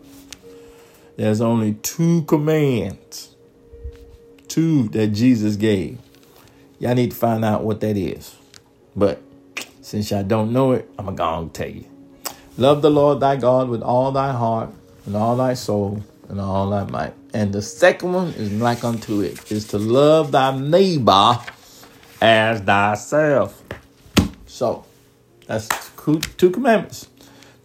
there's 1.15 1.41
only 1.41 1.73
two 1.73 2.23
commands 2.23 3.32
two 4.53 4.83
that 4.89 5.07
Jesus 5.07 5.55
gave. 5.55 5.97
Y'all 6.77 6.93
need 6.93 7.09
to 7.09 7.17
find 7.17 7.43
out 7.43 7.63
what 7.63 7.79
that 7.81 7.97
is. 7.97 8.35
But 8.95 9.19
since 9.81 10.11
y'all 10.11 10.21
don't 10.21 10.53
know 10.53 10.73
it, 10.73 10.87
I'm 10.99 11.15
going 11.15 11.49
to 11.49 11.51
tell 11.53 11.71
you. 11.71 11.85
Love 12.55 12.83
the 12.83 12.91
Lord 12.91 13.19
thy 13.19 13.35
God 13.35 13.67
with 13.67 13.81
all 13.81 14.11
thy 14.11 14.31
heart 14.31 14.69
and 15.07 15.15
all 15.15 15.35
thy 15.37 15.55
soul 15.55 16.03
and 16.29 16.39
all 16.39 16.69
thy 16.69 16.83
might. 16.85 17.13
And 17.33 17.51
the 17.51 17.63
second 17.63 18.13
one 18.13 18.27
is 18.33 18.53
like 18.53 18.83
unto 18.83 19.21
it, 19.21 19.51
is 19.51 19.65
to 19.69 19.79
love 19.79 20.31
thy 20.31 20.55
neighbor 20.55 21.39
as 22.21 22.59
thyself. 22.61 23.59
So 24.45 24.85
that's 25.47 25.67
two 26.37 26.51
commandments. 26.51 27.07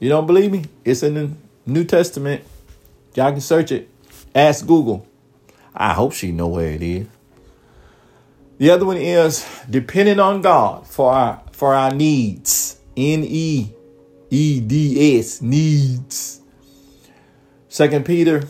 You 0.00 0.08
don't 0.08 0.26
believe 0.26 0.50
me? 0.50 0.64
It's 0.86 1.02
in 1.02 1.14
the 1.14 1.30
New 1.66 1.84
Testament. 1.84 2.44
Y'all 3.14 3.30
can 3.30 3.42
search 3.42 3.72
it. 3.72 3.90
Ask 4.34 4.66
Google. 4.66 5.04
I 5.74 5.92
hope 5.92 6.12
she 6.12 6.32
know 6.32 6.48
where 6.48 6.68
it 6.70 6.82
is. 6.82 7.06
The 8.58 8.70
other 8.70 8.84
one 8.86 8.96
is 8.96 9.46
depending 9.68 10.18
on 10.18 10.42
God 10.42 10.86
for 10.86 11.12
our 11.12 11.42
for 11.52 11.74
our 11.74 11.92
needs. 11.94 12.76
N 12.96 13.22
E 13.24 13.70
E 14.30 14.60
D 14.60 15.18
S 15.18 15.40
needs. 15.40 16.40
Second 17.68 18.04
Peter 18.04 18.48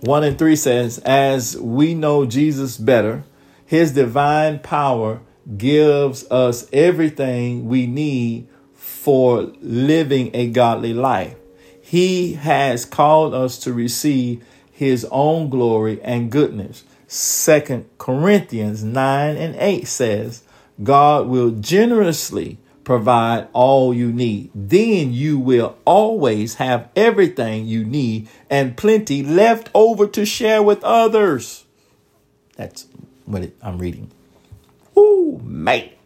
1 0.00 0.24
and 0.24 0.36
3 0.38 0.56
says, 0.56 0.98
As 1.00 1.56
we 1.58 1.94
know 1.94 2.26
Jesus 2.26 2.76
better, 2.76 3.22
his 3.64 3.92
divine 3.92 4.58
power 4.58 5.20
gives 5.56 6.24
us 6.28 6.68
everything 6.72 7.66
we 7.68 7.86
need 7.86 8.48
for 8.74 9.42
living 9.60 10.30
a 10.34 10.48
godly 10.50 10.92
life. 10.92 11.36
He 11.80 12.32
has 12.32 12.84
called 12.84 13.32
us 13.32 13.58
to 13.60 13.72
receive 13.72 14.42
his 14.82 15.06
own 15.12 15.48
glory 15.48 16.02
and 16.02 16.30
goodness. 16.32 16.82
2 17.08 17.84
Corinthians 17.98 18.82
9 18.84 19.36
and 19.36 19.54
8 19.56 19.86
says, 19.86 20.42
God 20.82 21.28
will 21.28 21.52
generously 21.52 22.58
provide 22.82 23.46
all 23.52 23.94
you 23.94 24.12
need. 24.12 24.50
Then 24.56 25.12
you 25.12 25.38
will 25.38 25.76
always 25.84 26.54
have 26.54 26.88
everything 26.96 27.66
you 27.66 27.84
need 27.84 28.28
and 28.50 28.76
plenty 28.76 29.22
left 29.22 29.70
over 29.72 30.06
to 30.08 30.26
share 30.26 30.62
with 30.64 30.82
others. 30.82 31.64
That's 32.56 32.86
what 33.24 33.42
it, 33.42 33.56
I'm 33.62 33.78
reading. 33.78 34.10
Ooh, 34.98 35.40
mate. 35.44 35.96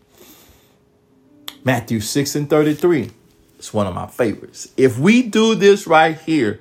Matthew 1.64 2.00
6 2.00 2.36
and 2.36 2.50
33. 2.50 3.10
It's 3.58 3.72
one 3.72 3.86
of 3.86 3.94
my 3.94 4.06
favorites. 4.06 4.68
If 4.76 4.98
we 4.98 5.22
do 5.22 5.54
this 5.54 5.86
right 5.86 6.20
here, 6.20 6.60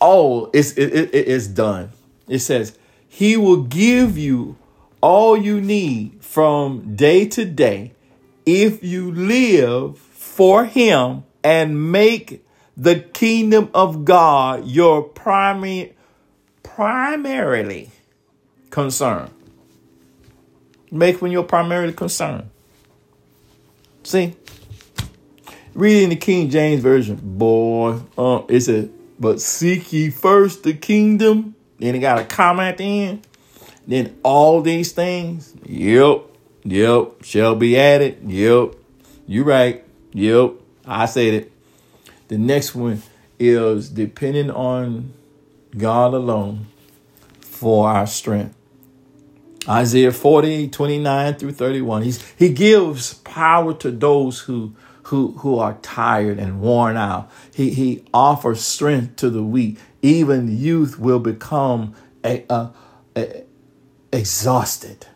all 0.00 0.50
is 0.52 0.76
it, 0.76 0.92
it, 0.94 1.14
it 1.14 1.28
is 1.28 1.48
done. 1.48 1.90
It 2.28 2.40
says, 2.40 2.76
He 3.08 3.36
will 3.36 3.62
give 3.62 4.16
you 4.18 4.56
all 5.00 5.36
you 5.36 5.60
need 5.60 6.18
from 6.20 6.96
day 6.96 7.26
to 7.28 7.44
day 7.44 7.92
if 8.46 8.82
you 8.82 9.12
live 9.12 9.98
for 9.98 10.64
Him 10.64 11.24
and 11.42 11.90
make 11.90 12.44
the 12.76 13.00
kingdom 13.00 13.70
of 13.74 14.04
God 14.04 14.66
your 14.66 15.02
primary 15.02 15.94
primarily 16.62 17.90
concern. 18.70 19.30
Make 20.90 21.20
when 21.20 21.32
your 21.32 21.42
primarily 21.42 21.92
concern. 21.92 22.50
See, 24.04 24.34
reading 25.74 26.08
the 26.10 26.16
King 26.16 26.48
James 26.48 26.80
version, 26.80 27.18
boy, 27.22 28.00
uh, 28.16 28.42
it's 28.48 28.68
a 28.68 28.88
but 29.18 29.40
seek 29.40 29.92
ye 29.92 30.10
first 30.10 30.62
the 30.62 30.72
kingdom. 30.74 31.56
Then 31.78 31.94
it 31.94 31.98
got 32.00 32.18
a 32.18 32.24
comment 32.24 32.68
at 32.68 32.78
the 32.78 32.84
end. 33.02 33.26
Then 33.86 34.18
all 34.22 34.60
these 34.60 34.92
things, 34.92 35.54
yep, 35.64 36.22
yep, 36.62 37.12
shall 37.22 37.54
be 37.54 37.78
added. 37.78 38.18
Yep, 38.26 38.72
you 39.26 39.44
right. 39.44 39.82
Yep, 40.12 40.54
I 40.84 41.06
said 41.06 41.34
it. 41.34 41.52
The 42.28 42.36
next 42.36 42.74
one 42.74 43.02
is 43.38 43.88
depending 43.88 44.50
on 44.50 45.14
God 45.76 46.12
alone 46.12 46.66
for 47.40 47.88
our 47.88 48.06
strength. 48.06 48.54
Isaiah 49.66 50.12
40, 50.12 50.68
29 50.68 51.34
through 51.36 51.52
31. 51.52 52.02
He's, 52.02 52.30
he 52.36 52.50
gives 52.50 53.14
power 53.14 53.72
to 53.74 53.90
those 53.90 54.40
who 54.40 54.74
who, 55.08 55.32
who 55.38 55.56
are 55.58 55.74
tired 55.80 56.38
and 56.38 56.60
worn 56.60 56.96
out. 56.98 57.30
He, 57.54 57.70
he 57.70 58.04
offers 58.12 58.62
strength 58.62 59.16
to 59.16 59.30
the 59.30 59.42
weak. 59.42 59.78
Even 60.02 60.54
youth 60.56 60.98
will 60.98 61.18
become 61.18 61.94
a, 62.22 62.44
a, 62.50 62.70
a, 63.16 63.44
exhausted, 64.12 65.06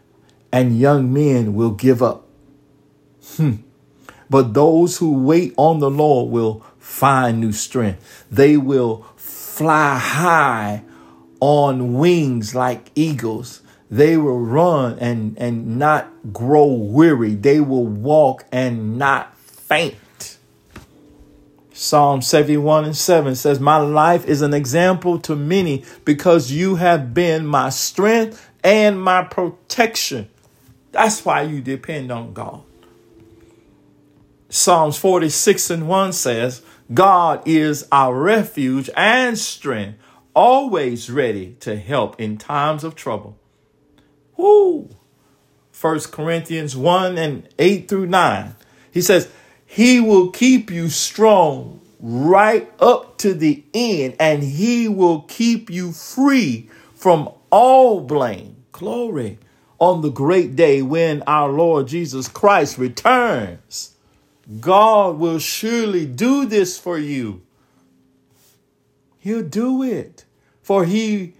and 0.50 0.78
young 0.78 1.12
men 1.12 1.52
will 1.54 1.72
give 1.72 2.02
up. 2.02 2.26
Hmm. 3.36 3.56
But 4.30 4.54
those 4.54 4.96
who 4.96 5.12
wait 5.22 5.52
on 5.58 5.80
the 5.80 5.90
Lord 5.90 6.30
will 6.32 6.64
find 6.78 7.38
new 7.38 7.52
strength. 7.52 8.24
They 8.30 8.56
will 8.56 9.04
fly 9.16 9.98
high 9.98 10.84
on 11.38 11.94
wings 11.98 12.54
like 12.54 12.90
eagles. 12.94 13.60
They 13.90 14.16
will 14.16 14.40
run 14.40 14.98
and, 15.00 15.36
and 15.36 15.78
not 15.78 16.10
grow 16.32 16.64
weary. 16.64 17.34
They 17.34 17.60
will 17.60 17.86
walk 17.86 18.46
and 18.50 18.96
not 18.96 19.36
faint. 19.72 20.36
Psalm 21.72 22.20
71 22.20 22.84
and 22.84 22.96
7 22.96 23.34
says, 23.34 23.58
My 23.58 23.78
life 23.78 24.26
is 24.26 24.42
an 24.42 24.52
example 24.52 25.18
to 25.20 25.34
many 25.34 25.82
because 26.04 26.52
you 26.52 26.76
have 26.76 27.14
been 27.14 27.46
my 27.46 27.70
strength 27.70 28.50
and 28.62 29.02
my 29.02 29.24
protection. 29.24 30.28
That's 30.92 31.24
why 31.24 31.42
you 31.42 31.62
depend 31.62 32.12
on 32.12 32.34
God. 32.34 32.62
Psalms 34.50 34.98
46 34.98 35.70
and 35.70 35.88
1 35.88 36.12
says, 36.12 36.60
God 36.92 37.42
is 37.48 37.88
our 37.90 38.14
refuge 38.14 38.90
and 38.94 39.38
strength, 39.38 39.98
always 40.34 41.08
ready 41.08 41.56
to 41.60 41.76
help 41.76 42.20
in 42.20 42.36
times 42.36 42.84
of 42.84 42.94
trouble. 42.94 43.38
Woo! 44.36 44.90
1 45.80 46.00
Corinthians 46.10 46.76
1 46.76 47.16
and 47.16 47.48
8 47.58 47.88
through 47.88 48.06
9. 48.06 48.54
He 48.92 49.00
says, 49.00 49.30
he 49.74 50.00
will 50.00 50.28
keep 50.28 50.70
you 50.70 50.90
strong 50.90 51.80
right 51.98 52.70
up 52.78 53.16
to 53.20 53.32
the 53.32 53.64
end, 53.72 54.16
and 54.20 54.42
He 54.42 54.86
will 54.86 55.22
keep 55.22 55.70
you 55.70 55.92
free 55.92 56.68
from 56.94 57.30
all 57.48 58.02
blame. 58.02 58.56
Glory 58.72 59.38
on 59.78 60.02
the 60.02 60.10
great 60.10 60.56
day 60.56 60.82
when 60.82 61.22
our 61.26 61.48
Lord 61.48 61.88
Jesus 61.88 62.28
Christ 62.28 62.76
returns. 62.76 63.94
God 64.60 65.16
will 65.18 65.38
surely 65.38 66.04
do 66.04 66.44
this 66.44 66.78
for 66.78 66.98
you. 66.98 67.40
He'll 69.20 69.42
do 69.42 69.82
it, 69.82 70.26
for 70.60 70.84
He 70.84 71.32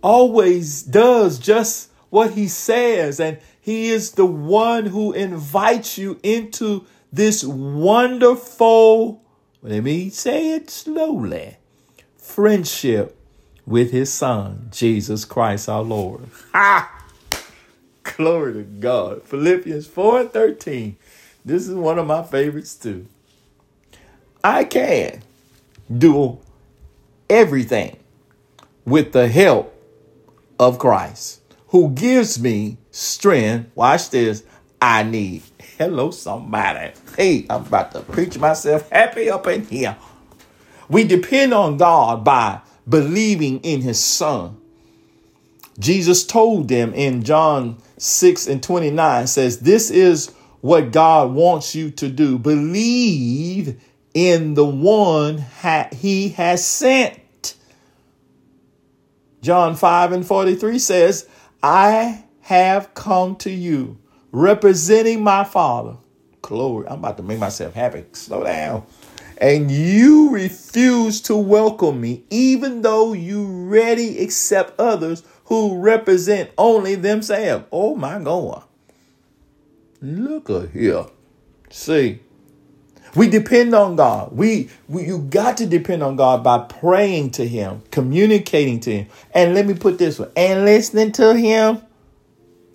always 0.00 0.82
does 0.82 1.38
just 1.38 1.90
what 2.08 2.30
He 2.30 2.48
says, 2.48 3.20
and 3.20 3.36
He 3.60 3.90
is 3.90 4.12
the 4.12 4.24
one 4.24 4.86
who 4.86 5.12
invites 5.12 5.98
you 5.98 6.18
into 6.22 6.86
this 7.14 7.44
wonderful, 7.44 9.22
let 9.62 9.82
me 9.84 10.10
say 10.10 10.54
it 10.54 10.68
slowly, 10.68 11.56
friendship 12.18 13.16
with 13.64 13.92
his 13.92 14.12
son, 14.12 14.68
Jesus 14.72 15.24
Christ 15.24 15.68
our 15.68 15.82
Lord. 15.82 16.24
Ha! 16.52 16.90
Glory 18.02 18.54
to 18.54 18.62
God. 18.62 19.22
Philippians 19.22 19.86
4 19.86 20.20
and 20.22 20.30
13. 20.32 20.96
This 21.44 21.68
is 21.68 21.74
one 21.74 21.98
of 21.98 22.06
my 22.06 22.22
favorites 22.22 22.74
too. 22.74 23.06
I 24.42 24.64
can 24.64 25.22
do 25.96 26.38
everything 27.30 27.96
with 28.84 29.12
the 29.12 29.28
help 29.28 29.72
of 30.58 30.78
Christ, 30.80 31.42
who 31.68 31.90
gives 31.90 32.40
me 32.40 32.76
strength. 32.90 33.70
Watch 33.76 34.10
this. 34.10 34.42
I 34.82 35.02
need. 35.04 35.42
Hello, 35.78 36.12
somebody. 36.12 36.92
Hey, 37.16 37.46
I'm 37.50 37.66
about 37.66 37.90
to 37.92 38.00
preach 38.02 38.38
myself 38.38 38.88
happy 38.90 39.28
up 39.28 39.48
in 39.48 39.66
here. 39.66 39.96
We 40.88 41.02
depend 41.02 41.52
on 41.52 41.78
God 41.78 42.22
by 42.22 42.60
believing 42.88 43.58
in 43.62 43.80
his 43.80 43.98
son. 43.98 44.56
Jesus 45.80 46.24
told 46.24 46.68
them 46.68 46.94
in 46.94 47.24
John 47.24 47.78
6 47.96 48.46
and 48.46 48.62
29 48.62 49.26
says, 49.26 49.58
This 49.60 49.90
is 49.90 50.32
what 50.60 50.92
God 50.92 51.32
wants 51.32 51.74
you 51.74 51.90
to 51.92 52.08
do. 52.08 52.38
Believe 52.38 53.82
in 54.14 54.54
the 54.54 54.64
one 54.64 55.38
ha- 55.38 55.88
he 55.92 56.28
has 56.30 56.64
sent. 56.64 57.56
John 59.42 59.74
5 59.74 60.12
and 60.12 60.24
43 60.26 60.78
says, 60.78 61.28
I 61.64 62.22
have 62.42 62.94
come 62.94 63.34
to 63.36 63.50
you 63.50 63.98
representing 64.34 65.22
my 65.22 65.44
Father. 65.44 65.96
Glory. 66.42 66.86
I'm 66.88 66.98
about 66.98 67.16
to 67.16 67.22
make 67.22 67.38
myself 67.38 67.72
happy. 67.72 68.04
Slow 68.12 68.44
down. 68.44 68.84
And 69.38 69.70
you 69.70 70.30
refuse 70.30 71.20
to 71.22 71.36
welcome 71.36 72.00
me, 72.00 72.24
even 72.30 72.82
though 72.82 73.12
you 73.14 73.46
ready 73.46 74.18
accept 74.22 74.78
others 74.78 75.22
who 75.46 75.78
represent 75.78 76.50
only 76.58 76.94
themselves. 76.96 77.64
Oh 77.72 77.94
my 77.94 78.18
God. 78.22 78.64
Look 80.02 80.50
at 80.50 80.70
here. 80.70 81.06
See, 81.70 82.20
we 83.16 83.28
depend 83.28 83.74
on 83.74 83.96
God. 83.96 84.32
We, 84.32 84.70
we 84.88 85.06
you 85.06 85.18
got 85.18 85.56
to 85.58 85.66
depend 85.66 86.02
on 86.02 86.16
God 86.16 86.42
by 86.44 86.58
praying 86.58 87.30
to 87.32 87.46
Him, 87.46 87.82
communicating 87.90 88.80
to 88.80 88.94
Him, 88.96 89.06
and 89.32 89.54
let 89.54 89.66
me 89.66 89.74
put 89.74 89.98
this 89.98 90.18
one, 90.18 90.30
and 90.36 90.64
listening 90.64 91.12
to 91.12 91.34
Him 91.36 91.78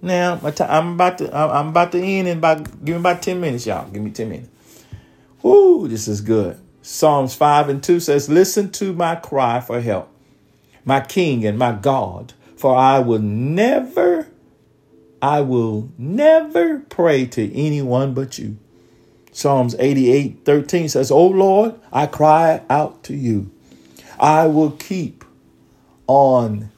now 0.02 0.40
my 0.42 0.54
I'm 0.62 0.94
about 0.94 1.18
to 1.18 1.36
I'm 1.36 1.70
about 1.70 1.92
to 1.92 2.02
end 2.02 2.28
in 2.30 2.38
about 2.38 2.64
give 2.86 2.96
me 2.96 3.00
about 3.00 3.22
ten 3.22 3.42
minutes, 3.42 3.66
y'all. 3.68 3.90
Give 3.90 4.02
me 4.02 4.12
ten 4.12 4.30
minutes. 4.30 4.50
Whoo, 5.44 5.88
this 5.90 6.08
is 6.08 6.22
good. 6.22 6.58
Psalms 6.82 7.36
five 7.36 7.68
and 7.68 7.84
two 7.84 8.00
says, 8.00 8.30
"Listen 8.30 8.72
to 8.74 8.94
my 8.94 9.16
cry 9.16 9.60
for 9.60 9.82
help, 9.82 10.10
my 10.86 11.02
King 11.02 11.46
and 11.46 11.58
my 11.60 11.74
God, 11.74 12.34
for 12.56 12.76
I 12.76 13.00
will 13.00 13.20
never, 13.20 14.28
I 15.22 15.42
will 15.42 15.90
never 15.98 16.80
pray 16.80 17.26
to 17.28 17.54
anyone 17.54 18.14
but 18.14 18.38
you." 18.40 18.58
Psalms 19.34 19.76
88, 19.78 20.40
13 20.46 20.88
says, 20.90 21.12
"O 21.12 21.18
oh, 21.18 21.28
Lord, 21.28 21.76
I 21.92 22.06
cry 22.06 22.62
out 22.70 23.04
to 23.04 23.14
you. 23.14 23.52
I 24.20 24.48
will 24.48 24.72
keep 24.72 25.24
on 26.08 26.72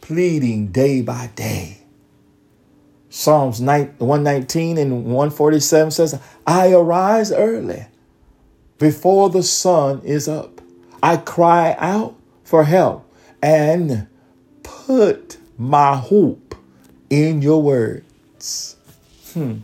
pleading 0.00 0.68
day 0.68 1.00
by 1.00 1.28
day." 1.36 1.78
Psalms 3.18 3.62
119 3.62 4.76
and 4.76 5.04
147 5.06 5.90
says, 5.90 6.20
I 6.46 6.70
arise 6.72 7.32
early 7.32 7.86
before 8.78 9.30
the 9.30 9.42
sun 9.42 10.02
is 10.04 10.28
up. 10.28 10.60
I 11.02 11.16
cry 11.16 11.74
out 11.78 12.14
for 12.44 12.64
help 12.64 13.10
and 13.42 14.06
put 14.62 15.38
my 15.56 15.96
hope 15.96 16.54
in 17.08 17.40
your 17.40 17.62
words. 17.62 18.76
Hmm. 19.32 19.60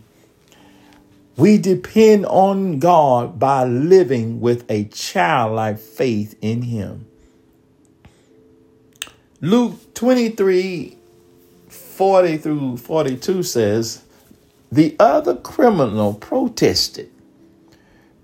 We 1.36 1.58
depend 1.58 2.24
on 2.24 2.78
God 2.78 3.38
by 3.38 3.64
living 3.64 4.40
with 4.40 4.64
a 4.70 4.84
childlike 4.84 5.78
faith 5.78 6.38
in 6.40 6.62
Him. 6.62 7.06
Luke 9.42 9.92
23 9.92 10.96
40 11.92 12.38
through 12.38 12.76
42 12.78 13.42
says, 13.42 14.02
The 14.72 14.96
other 14.98 15.36
criminal 15.36 16.14
protested, 16.14 17.10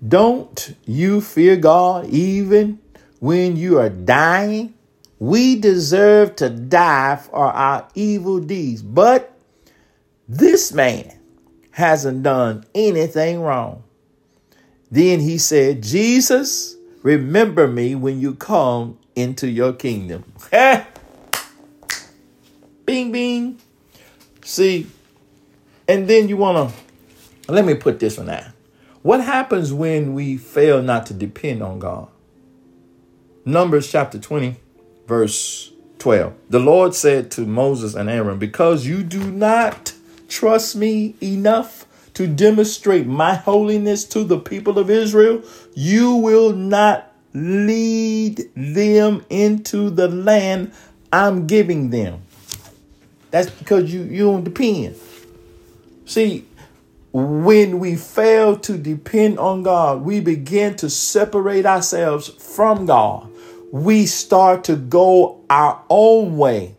Don't 0.05 0.75
you 0.85 1.21
fear 1.21 1.55
God 1.55 2.07
even 2.09 2.79
when 3.19 3.57
you 3.57 3.77
are 3.77 3.89
dying? 3.89 4.73
We 5.19 5.55
deserve 5.59 6.35
to 6.37 6.49
die 6.49 7.17
for 7.17 7.35
our 7.45 7.87
evil 7.93 8.39
deeds, 8.39 8.81
but 8.81 9.35
this 10.27 10.73
man 10.73 11.13
hasn't 11.71 12.23
done 12.23 12.65
anything 12.73 13.41
wrong. 13.41 13.83
Then 14.89 15.19
he 15.19 15.37
said, 15.37 15.83
Jesus, 15.83 16.75
remember 17.03 17.67
me 17.67 17.93
when 17.95 18.19
you 18.19 18.33
come 18.33 18.97
into 19.15 19.47
your 19.47 19.73
kingdom. 19.73 20.23
Bing, 22.89 23.11
bing. 23.11 23.59
See, 24.43 24.87
and 25.87 26.07
then 26.07 26.27
you 26.27 26.37
want 26.37 26.73
to, 27.45 27.51
let 27.53 27.63
me 27.63 27.75
put 27.75 27.99
this 27.99 28.17
one 28.17 28.29
out. 28.31 28.45
What 29.03 29.23
happens 29.23 29.71
when 29.71 30.15
we 30.15 30.37
fail 30.37 30.81
not 30.81 31.05
to 31.05 31.13
depend 31.13 31.61
on 31.61 31.77
God? 31.77 32.07
Numbers 33.45 33.91
chapter 33.91 34.17
20, 34.17 34.55
verse 35.07 35.71
12. 35.99 36.33
The 36.49 36.57
Lord 36.59 36.95
said 36.95 37.29
to 37.29 37.41
Moses 37.41 37.93
and 37.93 38.09
Aaron, 38.09 38.39
Because 38.39 38.87
you 38.87 39.03
do 39.03 39.23
not 39.23 39.93
trust 40.27 40.75
me 40.75 41.13
enough 41.21 41.85
to 42.15 42.25
demonstrate 42.25 43.05
my 43.05 43.35
holiness 43.35 44.03
to 44.05 44.23
the 44.23 44.39
people 44.39 44.79
of 44.79 44.89
Israel, 44.89 45.43
you 45.75 46.15
will 46.15 46.53
not 46.53 47.13
lead 47.35 48.49
them 48.55 49.23
into 49.29 49.91
the 49.91 50.07
land 50.07 50.73
I'm 51.13 51.45
giving 51.45 51.91
them. 51.91 52.23
That's 53.31 53.49
because 53.49 53.93
you, 53.93 54.03
you 54.03 54.23
don't 54.25 54.43
depend. 54.43 54.95
See, 56.05 56.45
when 57.11 57.79
we 57.79 57.95
fail 57.95 58.57
to 58.59 58.77
depend 58.77 59.39
on 59.39 59.63
God, 59.63 60.01
we 60.01 60.19
begin 60.19 60.75
to 60.77 60.89
separate 60.89 61.65
ourselves 61.65 62.27
from 62.27 62.85
God. 62.85 63.29
We 63.71 64.05
start 64.07 64.63
to 64.65 64.75
go 64.75 65.41
our 65.49 65.83
own 65.89 66.37
way, 66.37 66.75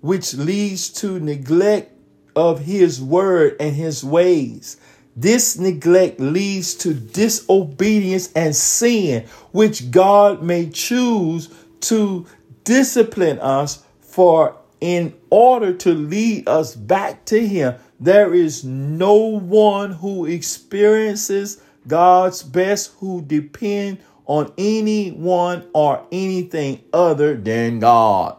which 0.00 0.34
leads 0.34 0.88
to 1.00 1.20
neglect 1.20 1.92
of 2.34 2.60
His 2.60 3.00
word 3.00 3.56
and 3.60 3.76
His 3.76 4.02
ways. 4.02 4.78
This 5.16 5.58
neglect 5.58 6.18
leads 6.18 6.74
to 6.76 6.92
disobedience 6.94 8.32
and 8.32 8.56
sin, 8.56 9.26
which 9.52 9.90
God 9.90 10.42
may 10.42 10.68
choose 10.70 11.50
to 11.82 12.26
discipline 12.64 13.38
us 13.38 13.84
for 14.00 14.56
in 14.84 15.14
order 15.30 15.72
to 15.72 15.94
lead 15.94 16.46
us 16.46 16.76
back 16.76 17.24
to 17.24 17.40
Him. 17.46 17.74
There 17.98 18.34
is 18.34 18.64
no 18.64 19.14
one 19.14 19.92
who 19.92 20.26
experiences 20.26 21.58
God's 21.88 22.42
best 22.42 22.92
who 23.00 23.22
depend 23.22 23.96
on 24.26 24.52
anyone 24.58 25.66
or 25.72 26.06
anything 26.12 26.84
other 26.92 27.34
than 27.34 27.78
God. 27.78 28.36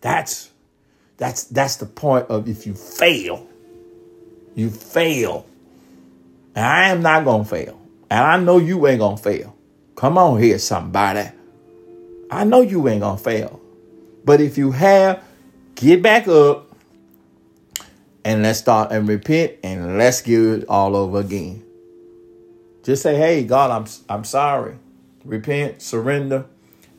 That's 0.00 0.48
that's 1.18 1.44
that's 1.44 1.76
the 1.76 1.86
point 1.86 2.28
of 2.30 2.48
if 2.48 2.66
you 2.66 2.72
fail, 2.72 3.46
you 4.54 4.70
fail. 4.70 5.44
And 6.54 6.64
I 6.64 6.88
am 6.88 7.02
not 7.02 7.26
gonna 7.26 7.44
fail. 7.44 7.78
And 8.10 8.20
I 8.24 8.38
know 8.38 8.56
you 8.56 8.86
ain't 8.86 9.00
gonna 9.00 9.18
fail. 9.18 9.54
Come 9.94 10.16
on 10.16 10.40
here, 10.40 10.58
somebody. 10.58 11.28
I 12.30 12.44
know 12.44 12.60
you 12.60 12.88
ain't 12.88 13.00
gonna 13.00 13.18
fail. 13.18 13.60
But 14.24 14.40
if 14.40 14.56
you 14.56 14.72
have, 14.72 15.22
get 15.74 16.02
back 16.02 16.26
up 16.28 16.74
and 18.24 18.42
let's 18.42 18.58
start 18.60 18.90
and 18.90 19.06
repent 19.06 19.54
and 19.62 19.98
let's 19.98 20.22
do 20.22 20.54
it 20.54 20.64
all 20.68 20.96
over 20.96 21.20
again. 21.20 21.62
Just 22.82 23.02
say, 23.02 23.16
hey, 23.16 23.44
God, 23.44 23.70
I'm 23.70 23.90
I'm 24.18 24.24
sorry. 24.24 24.76
Repent, 25.24 25.82
surrender, 25.82 26.46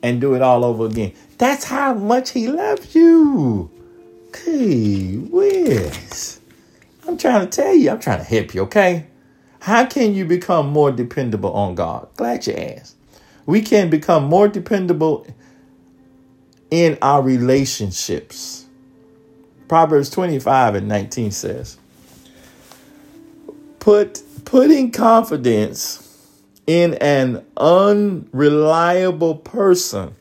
and 0.02 0.20
do 0.20 0.34
it 0.34 0.42
all 0.42 0.64
over 0.64 0.86
again. 0.86 1.12
That's 1.38 1.64
how 1.64 1.94
much 1.94 2.30
he 2.30 2.48
loves 2.48 2.94
you. 2.94 3.70
Gee 4.44 5.16
whiz. 5.18 6.40
I'm 7.08 7.16
trying 7.16 7.48
to 7.48 7.48
tell 7.62 7.74
you, 7.74 7.90
I'm 7.90 8.00
trying 8.00 8.18
to 8.18 8.24
help 8.24 8.52
you, 8.54 8.62
okay? 8.62 9.06
How 9.60 9.86
can 9.86 10.12
you 10.14 10.24
become 10.24 10.68
more 10.68 10.90
dependable 10.90 11.52
on 11.52 11.76
God? 11.76 12.08
Glad 12.16 12.46
you 12.48 12.52
asked. 12.54 12.95
We 13.46 13.62
can 13.62 13.88
become 13.90 14.24
more 14.24 14.48
dependable 14.48 15.26
in 16.70 16.98
our 17.00 17.22
relationships. 17.22 18.66
Proverbs 19.68 20.10
25 20.10 20.74
and 20.74 20.88
19 20.88 21.30
says, 21.30 21.78
Put 23.78 24.22
putting 24.44 24.90
confidence 24.90 26.02
in 26.66 26.94
an 26.94 27.44
unreliable 27.56 29.36
person. 29.36 30.16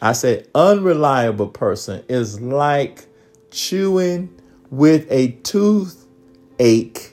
I 0.00 0.12
say 0.12 0.44
unreliable 0.54 1.48
person 1.48 2.04
is 2.08 2.40
like 2.40 3.06
chewing 3.50 4.32
with 4.70 5.06
a 5.10 5.32
toothache 5.42 7.12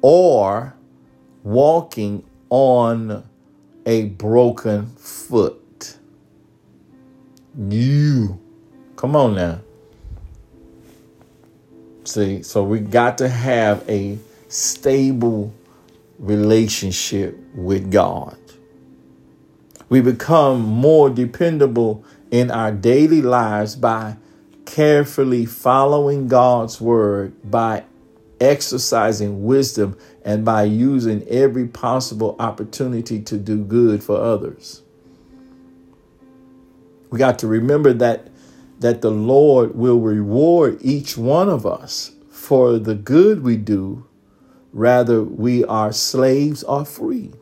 or 0.00 0.74
walking 1.42 2.24
on 2.48 3.24
a 3.86 4.06
broken 4.06 4.88
foot. 4.96 5.96
You. 7.56 8.40
Come 8.96 9.14
on 9.16 9.34
now. 9.36 9.60
See, 12.04 12.42
so 12.42 12.62
we 12.64 12.80
got 12.80 13.18
to 13.18 13.28
have 13.28 13.88
a 13.88 14.18
stable 14.48 15.52
relationship 16.18 17.36
with 17.54 17.90
God. 17.90 18.36
We 19.88 20.00
become 20.00 20.60
more 20.62 21.10
dependable 21.10 22.04
in 22.30 22.50
our 22.50 22.72
daily 22.72 23.22
lives 23.22 23.76
by 23.76 24.16
carefully 24.64 25.46
following 25.46 26.26
God's 26.26 26.80
word, 26.80 27.34
by 27.48 27.84
exercising 28.40 29.44
wisdom 29.44 29.96
and 30.26 30.44
by 30.44 30.64
using 30.64 31.22
every 31.28 31.68
possible 31.68 32.34
opportunity 32.40 33.22
to 33.22 33.38
do 33.38 33.62
good 33.64 34.02
for 34.02 34.16
others. 34.20 34.82
We 37.10 37.18
got 37.20 37.38
to 37.38 37.46
remember 37.46 37.92
that 37.94 38.28
that 38.80 39.00
the 39.00 39.10
Lord 39.12 39.74
will 39.76 40.00
reward 40.00 40.78
each 40.82 41.16
one 41.16 41.48
of 41.48 41.64
us 41.64 42.10
for 42.28 42.78
the 42.78 42.94
good 42.94 43.42
we 43.42 43.56
do, 43.56 44.04
rather 44.72 45.22
we 45.22 45.64
are 45.64 45.92
slaves 45.92 46.62
or 46.64 46.84
free. 46.84 47.32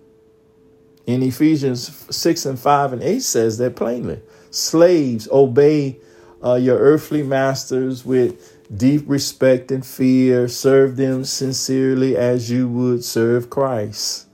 In 1.06 1.22
Ephesians 1.24 1.88
6 2.14 2.46
and 2.46 2.56
5 2.58 2.92
and 2.92 3.02
8 3.02 3.20
says 3.22 3.58
that 3.58 3.74
plainly. 3.74 4.20
Slaves, 4.52 5.26
obey 5.32 5.98
uh, 6.44 6.54
your 6.54 6.78
earthly 6.78 7.24
masters 7.24 8.04
with 8.04 8.53
deep 8.74 9.02
respect 9.06 9.70
and 9.70 9.84
fear. 9.84 10.48
Serve 10.48 10.96
them 10.96 11.24
sincerely 11.24 12.16
as 12.16 12.50
you 12.50 12.68
would 12.68 13.04
serve 13.04 13.50
Christ. 13.50 14.26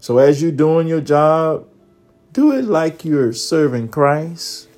So, 0.00 0.18
as 0.18 0.42
you're 0.42 0.52
doing 0.52 0.86
your 0.86 1.00
job, 1.00 1.66
do 2.32 2.52
it 2.52 2.64
like 2.64 3.04
you're 3.04 3.32
serving 3.32 3.88
Christ. 3.88 4.68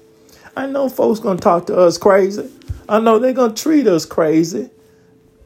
I 0.57 0.66
know 0.66 0.88
folks 0.88 1.20
gonna 1.20 1.38
talk 1.38 1.66
to 1.66 1.77
us 1.77 1.98
crazy. 1.98 2.48
I 2.88 3.01
know 3.01 3.18
they're 3.18 3.33
gonna 3.33 3.55
treat 3.55 3.87
us 3.87 4.05
crazy, 4.07 4.70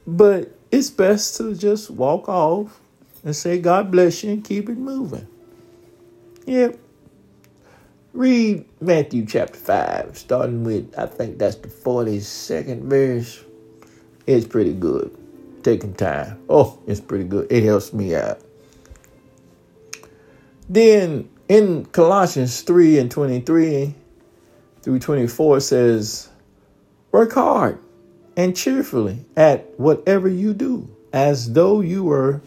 but 0.07 0.51
it's 0.71 0.89
best 0.91 1.37
to 1.39 1.55
just 1.55 1.91
walk 1.91 2.29
off 2.29 2.81
and 3.25 3.35
say, 3.37 3.59
God 3.59 3.91
bless 3.91 4.23
you 4.25 4.33
and 4.33 4.45
keep 4.45 4.69
it 4.69 4.79
moving. 4.79 5.27
Yep, 6.47 6.71
yeah, 6.73 6.79
Read 8.15 8.67
Matthew 8.83 9.25
chapter 9.25 9.59
5, 9.59 10.19
starting 10.19 10.65
with, 10.65 10.93
I 10.99 11.07
think 11.07 11.39
that's 11.39 11.57
the 11.57 11.69
42nd 11.69 12.83
verse. 12.83 13.43
It's 14.27 14.47
pretty 14.47 14.75
good. 14.75 15.17
Taking 15.63 15.95
time. 15.95 16.43
Oh, 16.47 16.79
it's 16.87 17.01
pretty 17.01 17.25
good. 17.25 17.51
It 17.51 17.63
helps 17.65 17.95
me 17.95 18.15
out. 18.15 18.39
Then 20.69 21.31
in 21.49 21.87
Colossians 21.87 22.61
3 22.61 22.99
and 22.99 23.11
23 23.11 23.95
through 24.83 24.99
24 24.99 25.61
says, 25.61 26.29
Work 27.13 27.33
hard 27.33 27.79
and 28.37 28.55
cheerfully 28.55 29.25
at 29.39 29.79
whatever 29.81 30.29
you 30.29 30.53
do, 30.53 30.95
as 31.15 31.55
though 31.55 31.81
you 31.81 32.05
were 32.05 32.43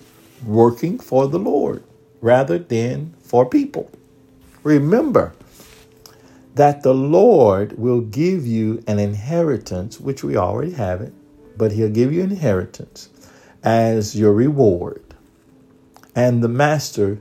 working 0.46 1.00
for 1.00 1.28
the 1.28 1.40
Lord 1.40 1.84
rather 2.22 2.60
than 2.60 3.16
for 3.20 3.48
people. 3.48 3.90
Remember, 4.64 5.34
that 6.56 6.84
the 6.84 6.94
Lord 6.94 7.78
will 7.78 8.00
give 8.02 8.48
you 8.48 8.82
an 8.88 8.98
inheritance, 8.98 10.00
which 10.00 10.24
we 10.24 10.36
already 10.38 10.72
have 10.72 11.02
it, 11.02 11.14
but 11.58 11.74
He'll 11.74 11.90
give 11.90 12.12
you 12.14 12.22
inheritance 12.24 13.10
as 13.64 14.18
your 14.18 14.34
reward. 14.34 15.02
And 16.16 16.42
the 16.42 16.48
master 16.48 17.20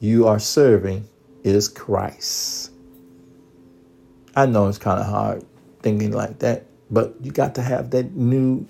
you 0.00 0.26
are 0.26 0.40
serving 0.40 1.08
is 1.44 1.68
Christ. 1.68 2.72
I 4.34 4.46
know 4.46 4.66
it's 4.68 4.78
kind 4.78 5.00
of 5.00 5.06
hard 5.06 5.44
thinking 5.82 6.12
like 6.12 6.40
that, 6.40 6.64
but 6.90 7.14
you 7.22 7.30
got 7.30 7.54
to 7.56 7.62
have 7.62 7.90
that 7.90 8.14
new 8.16 8.66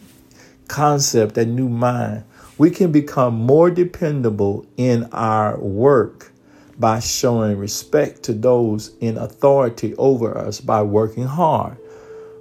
concept, 0.69 1.37
that 1.37 1.47
new 1.47 1.69
mind. 1.71 2.25
We 2.59 2.71
can 2.71 2.93
become 2.93 3.35
more 3.35 3.71
dependable 3.71 4.67
in 4.77 5.05
our 5.13 5.59
work 5.59 6.32
by 6.79 7.01
showing 7.01 7.57
respect 7.59 8.23
to 8.25 8.33
those 8.33 8.95
in 9.01 9.17
authority 9.19 9.95
over 9.97 10.37
us 10.37 10.61
by 10.61 10.83
working 10.83 11.25
hard, 11.27 11.77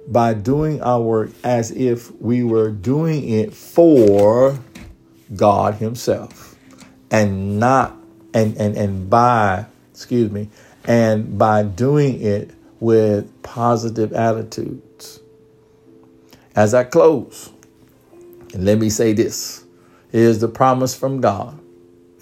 by 0.08 0.34
doing 0.34 0.80
our 0.82 1.00
work 1.00 1.30
as 1.44 1.70
if 1.72 2.12
we 2.20 2.42
were 2.42 2.70
doing 2.70 3.28
it 3.28 3.52
for 3.52 4.58
God 5.36 5.74
Himself 5.74 6.56
and 7.10 7.58
not 7.60 7.96
and 8.34 8.56
and 8.56 8.76
and 8.76 9.10
by 9.10 9.66
excuse 9.90 10.30
me 10.30 10.48
and 10.84 11.38
by 11.38 11.62
doing 11.62 12.20
it 12.20 12.50
with 12.80 13.42
positive 13.44 14.12
attitudes. 14.12 15.20
As 16.56 16.74
I 16.74 16.84
close, 16.84 17.50
and 18.52 18.64
let 18.64 18.78
me 18.78 18.90
say 18.90 19.12
this 19.12 19.64
here's 20.10 20.40
the 20.40 20.48
promise 20.48 20.94
from 20.94 21.20
God 21.20 21.58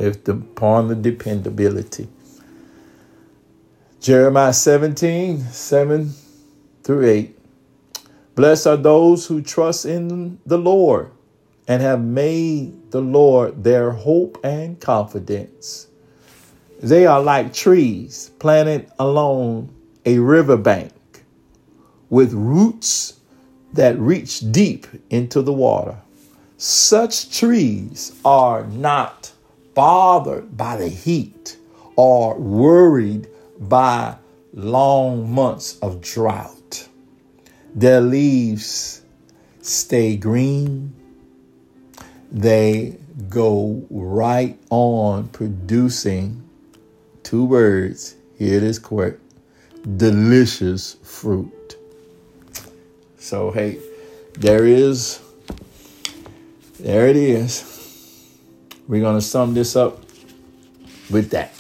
if 0.01 0.25
the, 0.25 0.33
upon 0.33 0.89
the 0.89 0.95
dependability. 0.95 2.09
Jeremiah 4.01 4.53
17, 4.53 5.41
7 5.41 6.11
through 6.83 7.07
8. 7.09 7.39
Blessed 8.35 8.67
are 8.67 8.77
those 8.79 9.27
who 9.27 9.43
trust 9.43 9.85
in 9.85 10.39
the 10.47 10.57
Lord 10.57 11.11
and 11.69 11.83
have 11.83 12.01
made 12.01 12.91
the 12.91 13.03
Lord 13.03 13.63
their 13.63 13.91
hope 13.91 14.41
and 14.43 14.81
confidence. 14.81 15.89
They 16.83 17.07
are 17.07 17.21
like 17.23 17.53
trees 17.53 18.31
planted 18.39 18.91
along 18.99 19.75
a 20.07 20.19
riverbank 20.19 20.93
with 22.09 22.33
roots 22.33 23.21
that 23.75 23.99
reach 23.99 24.41
deep 24.51 24.87
into 25.11 25.43
the 25.43 25.53
water. 25.53 25.99
Such 26.57 27.39
trees 27.39 28.19
are 28.25 28.65
not 28.67 29.33
bothered 29.75 30.57
by 30.57 30.77
the 30.77 30.89
heat 30.89 31.57
or 31.97 32.39
worried 32.39 33.29
by 33.59 34.17
long 34.53 35.31
months 35.33 35.79
of 35.81 36.01
drought. 36.01 36.89
Their 37.75 38.01
leaves 38.01 39.03
stay 39.63 40.17
green. 40.17 40.95
They 42.33 42.97
go 43.29 43.85
right 43.91 44.59
on 44.71 45.29
producing 45.29 46.49
two 47.23 47.45
words. 47.45 48.17
Here 48.39 48.57
it 48.57 48.63
is 48.63 48.79
quick 48.79 49.19
delicious 49.97 50.97
fruit. 51.03 51.75
So, 53.19 53.51
hey, 53.51 53.79
there 54.35 54.67
is, 54.67 55.21
there 56.79 57.07
it 57.07 57.17
is. 57.17 57.80
We're 58.91 59.01
going 59.01 59.15
to 59.17 59.23
sum 59.25 59.55
this 59.55 59.77
up 59.77 60.01
with 61.13 61.31
that. 61.31 61.53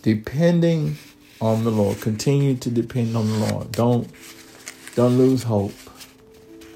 Depending 0.00 0.96
on 1.38 1.64
the 1.64 1.70
Lord. 1.70 2.00
Continue 2.00 2.54
to 2.56 2.70
depend 2.70 3.14
on 3.14 3.26
the 3.26 3.52
Lord. 3.52 3.70
Don't 3.72 4.08
don't 4.94 5.18
lose 5.18 5.42
hope. 5.42 5.74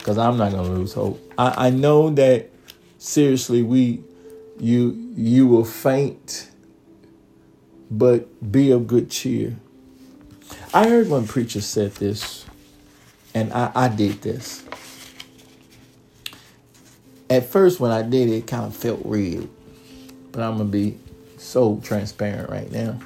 Cause 0.03 0.19
I'm 0.19 0.37
not 0.37 0.53
gonna 0.53 0.69
lose 0.69 0.93
hope. 0.93 1.33
I, 1.39 1.69
I 1.69 1.71
know 1.71 2.11
that 2.11 2.51
seriously 2.99 3.63
we 3.63 4.01
you 4.59 5.13
you 5.17 5.47
will 5.47 5.65
faint, 5.65 6.51
but 7.91 8.51
be 8.53 8.71
of 8.71 8.87
good 8.87 9.11
cheer. 9.11 9.57
I 10.75 10.89
heard 10.91 11.09
one 11.09 11.27
preacher 11.27 11.61
said 11.63 11.93
this, 11.93 12.45
and 13.35 13.51
I, 13.53 13.71
I 13.75 13.89
did 13.89 14.21
this. 14.23 14.63
At 17.31 17.47
first 17.47 17.81
when 17.81 17.91
I 17.91 18.03
did 18.03 18.29
it, 18.29 18.35
it 18.35 18.47
kind 18.47 18.65
of 18.65 18.77
felt 18.77 19.01
real 19.05 19.49
but 20.35 20.43
I'm 20.43 20.57
going 20.57 20.69
to 20.69 20.73
be 20.73 20.99
so 21.39 21.81
transparent 21.83 22.51
right 22.51 22.71
now. 22.71 22.99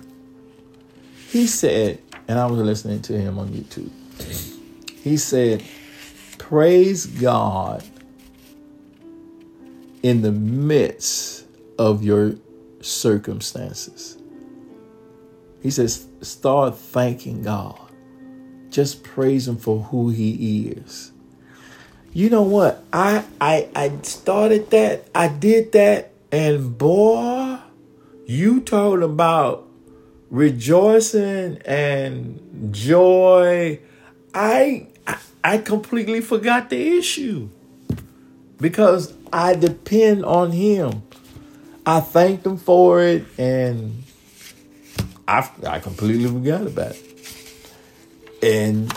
He 1.29 1.47
said, 1.47 1.99
and 2.27 2.39
I 2.39 2.47
was 2.47 2.59
listening 2.59 3.03
to 3.03 3.19
him 3.21 3.39
on 3.39 3.49
YouTube, 3.51 3.91
he 5.03 5.17
said, 5.19 5.63
Praise 6.39 7.05
God 7.05 7.85
in 10.03 10.23
the 10.23 10.33
midst 10.33 11.45
of 11.79 12.03
your 12.03 12.35
circumstances. 12.81 14.17
He 15.63 15.71
says, 15.71 16.07
Start 16.23 16.77
thanking 16.77 17.43
God. 17.43 17.79
Just 18.71 19.03
praise 19.05 19.47
Him 19.49 19.57
for 19.57 19.83
who 19.85 20.09
He 20.11 20.67
is. 20.69 21.13
You 22.13 22.31
know 22.31 22.43
what? 22.43 22.83
I 22.93 23.25
I 23.41 23.69
I 23.75 23.99
started 24.03 24.71
that. 24.71 25.09
I 25.15 25.29
did 25.29 25.73
that 25.73 26.13
and 26.31 26.77
boy, 26.77 27.59
you 28.27 28.61
talking 28.61 29.03
about 29.03 29.67
rejoicing 30.31 31.59
and 31.65 32.71
joy. 32.75 33.81
I, 34.35 34.89
I 35.43 35.59
completely 35.59 36.21
forgot 36.21 36.69
the 36.69 36.99
issue 36.99 37.49
because 38.59 39.15
I 39.33 39.55
depend 39.55 40.25
on 40.27 40.53
him. 40.53 41.03
I 41.87 42.01
thanked 42.01 42.45
him 42.45 42.59
for 42.59 43.01
it 43.03 43.25
and 43.39 44.03
I 45.27 45.49
I 45.67 45.79
completely 45.79 46.27
forgot 46.27 46.67
about 46.67 46.95
it. 46.97 47.05
And 48.43 48.93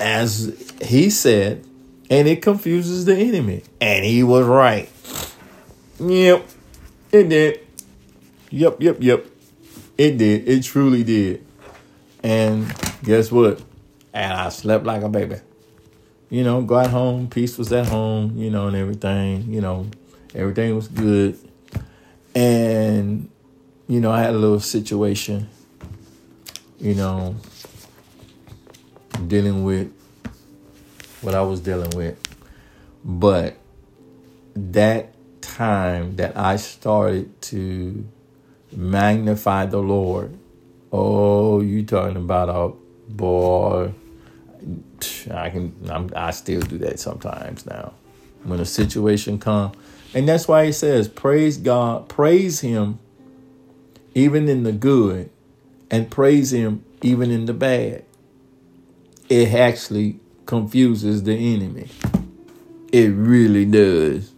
as 0.00 0.72
he 0.80 1.10
said, 1.10 1.62
and 2.08 2.26
it 2.26 2.40
confuses 2.40 3.04
the 3.04 3.14
enemy. 3.14 3.64
And 3.82 4.02
he 4.06 4.22
was 4.22 4.46
right. 4.46 4.88
Yep, 6.00 6.48
it 7.12 7.28
did. 7.28 7.60
Yep, 8.50 8.78
yep, 8.82 8.96
yep. 8.98 9.26
It 9.96 10.18
did. 10.18 10.48
It 10.48 10.64
truly 10.64 11.04
did. 11.04 11.46
And 12.20 12.66
guess 13.04 13.30
what? 13.30 13.62
And 14.12 14.32
I 14.32 14.48
slept 14.48 14.84
like 14.84 15.02
a 15.02 15.08
baby. 15.08 15.36
You 16.30 16.42
know, 16.42 16.62
got 16.62 16.90
home, 16.90 17.28
peace 17.28 17.56
was 17.56 17.72
at 17.72 17.86
home, 17.86 18.36
you 18.36 18.50
know, 18.50 18.66
and 18.66 18.76
everything, 18.76 19.42
you 19.54 19.60
know, 19.60 19.86
everything 20.34 20.74
was 20.74 20.88
good. 20.88 21.38
And, 22.34 23.30
you 23.86 24.00
know, 24.00 24.10
I 24.10 24.22
had 24.22 24.30
a 24.34 24.38
little 24.38 24.58
situation, 24.58 25.48
you 26.80 26.96
know, 26.96 27.36
dealing 29.28 29.62
with 29.62 29.92
what 31.20 31.36
I 31.36 31.42
was 31.42 31.60
dealing 31.60 31.90
with. 31.90 32.18
But 33.04 33.56
that 34.56 35.13
time 35.54 36.16
that 36.16 36.36
I 36.36 36.56
started 36.56 37.40
to 37.42 38.04
magnify 38.74 39.66
the 39.66 39.78
Lord. 39.78 40.36
Oh, 40.92 41.60
you 41.60 41.84
talking 41.84 42.16
about 42.16 42.48
a 43.08 43.12
boy? 43.12 43.92
I 45.30 45.50
can. 45.50 45.74
I'm, 45.88 46.10
I 46.16 46.30
still 46.32 46.60
do 46.60 46.78
that 46.78 46.98
sometimes 46.98 47.66
now. 47.66 47.92
When 48.44 48.58
a 48.60 48.64
situation 48.64 49.38
comes, 49.38 49.76
and 50.12 50.28
that's 50.28 50.48
why 50.48 50.66
he 50.66 50.72
says, 50.72 51.08
"Praise 51.08 51.56
God, 51.56 52.08
praise 52.08 52.60
Him, 52.60 52.98
even 54.14 54.48
in 54.48 54.62
the 54.62 54.72
good, 54.72 55.30
and 55.90 56.10
praise 56.10 56.52
Him 56.52 56.84
even 57.02 57.30
in 57.30 57.44
the 57.46 57.54
bad." 57.54 58.04
It 59.28 59.52
actually 59.52 60.20
confuses 60.46 61.22
the 61.24 61.34
enemy. 61.34 61.88
It 62.92 63.08
really 63.12 63.64
does. 63.66 64.33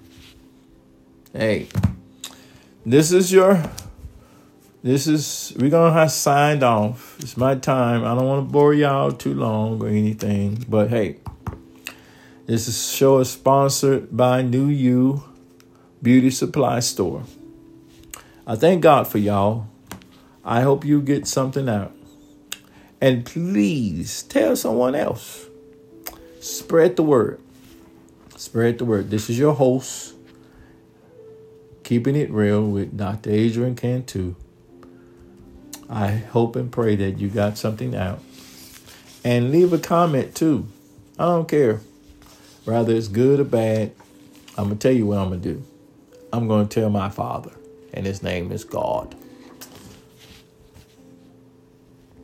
Hey, 1.37 1.69
this 2.87 3.13
is 3.13 3.31
your. 3.31 3.63
This 4.83 5.07
is 5.07 5.53
we're 5.59 5.69
gonna 5.69 5.93
have 5.93 6.11
signed 6.11 6.63
off. 6.63 7.15
It's 7.21 7.37
my 7.37 7.57
time. 7.57 8.05
I 8.07 8.15
don't 8.15 8.25
want 8.27 8.49
to 8.49 8.51
bore 8.51 8.73
y'all 8.73 9.13
too 9.13 9.35
long 9.35 9.83
or 9.83 9.89
anything, 9.89 10.65
but 10.67 10.89
hey, 10.89 11.19
this 12.47 12.69
is, 12.69 12.89
show 12.91 13.19
is 13.19 13.29
sponsored 13.31 14.17
by 14.17 14.41
New 14.41 14.69
You 14.69 15.25
Beauty 16.03 16.31
Supply 16.31 16.81
Store. 16.81 17.25
I 18.47 18.57
thank 18.57 18.81
God 18.83 19.07
for 19.07 19.19
y'all. 19.19 19.67
I 20.43 20.63
hope 20.63 20.87
you 20.87 21.03
get 21.03 21.27
something 21.27 21.69
out. 21.69 21.93
And 22.99 23.27
please 23.27 24.23
tell 24.23 24.57
someone 24.57 24.95
else. 24.95 25.45
Spread 26.41 26.97
the 26.97 27.03
word. 27.03 27.41
Spread 28.39 28.79
the 28.79 28.87
word. 28.87 29.11
This 29.11 29.29
is 29.29 29.39
your 29.39 29.53
host, 29.53 30.15
Keeping 31.87 32.17
It 32.17 32.33
Real 32.33 32.65
with 32.67 32.97
Dr. 32.97 33.31
Adrian 33.31 33.77
Cantu. 33.77 34.35
I 35.89 36.09
hope 36.09 36.57
and 36.57 36.73
pray 36.73 36.97
that 36.97 37.21
you 37.21 37.29
got 37.29 37.57
something 37.57 37.95
out. 37.95 38.19
And 39.23 39.53
leave 39.53 39.73
a 39.73 39.79
comment 39.79 40.35
too. 40.35 40.67
I 41.17 41.27
don't 41.27 41.49
care. 41.49 41.79
Whether 42.65 42.93
it's 42.93 43.07
good 43.07 43.39
or 43.39 43.45
bad, 43.45 43.93
I'm 44.59 44.65
going 44.65 44.79
to 44.79 44.89
tell 44.89 44.97
you 44.97 45.07
what 45.07 45.19
I'm 45.19 45.29
going 45.29 45.43
to 45.43 45.53
do. 45.55 45.63
I'm 46.33 46.49
going 46.49 46.67
to 46.67 46.81
tell 46.81 46.91
my 46.91 47.09
father, 47.09 47.53
and 47.95 48.05
his 48.05 48.21
name 48.21 48.51
is 48.51 48.65
God. 48.65 49.16